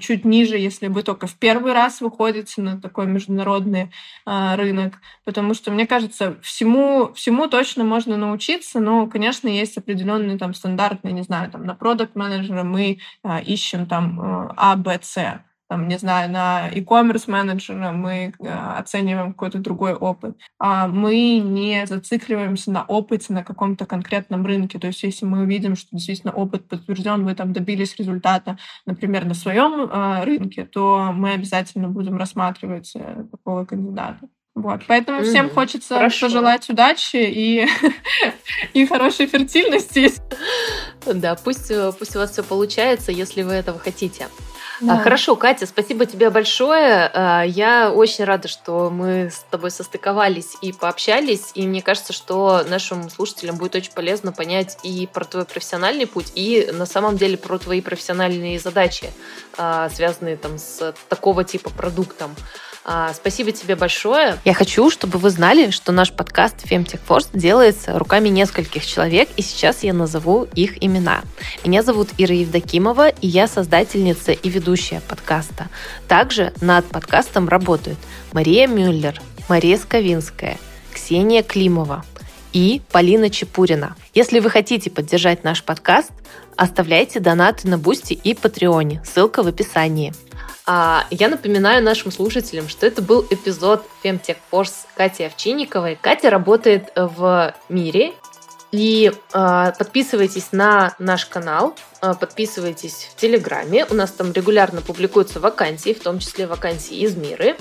[0.00, 1.34] чуть ниже, если вы только в
[1.66, 3.90] первый раз выходите на такой международный
[4.24, 10.38] э, рынок, потому что, мне кажется, всему, всему точно можно научиться, но, конечно, есть определенные
[10.38, 14.98] там стандартные, не знаю, там на продукт менеджера мы э, ищем там э, А, Б,
[15.02, 20.36] С там, не знаю, на e-commerce менеджера мы э, оцениваем какой-то другой опыт.
[20.58, 24.78] А мы не зацикливаемся на опыте на каком-то конкретном рынке.
[24.78, 29.34] То есть если мы увидим, что действительно опыт подтвержден, вы там добились результата, например, на
[29.34, 32.92] своем э, рынке, то мы обязательно будем рассматривать
[33.30, 34.28] такого кандидата.
[34.56, 34.80] Вот.
[34.88, 35.24] Поэтому mm-hmm.
[35.24, 36.26] всем хочется Хорошо.
[36.26, 37.66] пожелать удачи и,
[38.72, 40.10] и хорошей фертильности.
[41.14, 44.26] Да, пусть, пусть у вас все получается, если вы этого хотите.
[44.80, 44.98] Да.
[44.98, 47.10] Хорошо, Катя, спасибо тебе большое.
[47.14, 51.52] А, я очень рада, что мы с тобой состыковались и пообщались.
[51.54, 56.32] И мне кажется, что нашим слушателям будет очень полезно понять и про твой профессиональный путь,
[56.34, 59.10] и на самом деле про твои профессиональные задачи,
[59.56, 62.34] а, связанные там с такого типа продуктом.
[62.88, 64.38] А, спасибо тебе большое.
[64.44, 69.42] Я хочу, чтобы вы знали, что наш подкаст Femtech Force делается руками нескольких человек, и
[69.42, 71.22] сейчас я назову их имена.
[71.64, 75.66] Меня зовут Ира Евдокимова, и я создательница и ведущая подкаста.
[76.06, 77.98] Также над подкастом работают
[78.32, 80.56] Мария Мюллер, Мария Сковинская,
[80.94, 82.04] Ксения Климова
[82.52, 83.96] и Полина Чепурина.
[84.14, 86.12] Если вы хотите поддержать наш подкаст,
[86.56, 89.02] оставляйте донаты на Boosty и Патреоне.
[89.04, 90.14] Ссылка в описании.
[90.66, 95.96] А, я напоминаю нашим слушателям, что это был эпизод Femtech Force Кати Овчинниковой.
[96.00, 98.12] Катя работает в Мире.
[98.72, 103.86] И э, подписывайтесь на наш канал, э, подписывайтесь в Телеграме.
[103.88, 107.56] У нас там регулярно публикуются вакансии, в том числе вакансии из мира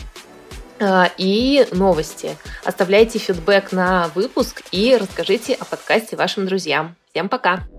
[1.18, 2.36] и новости.
[2.66, 6.98] Оставляйте фидбэк на выпуск и расскажите о подкасте вашим друзьям.
[7.12, 7.75] Всем пока!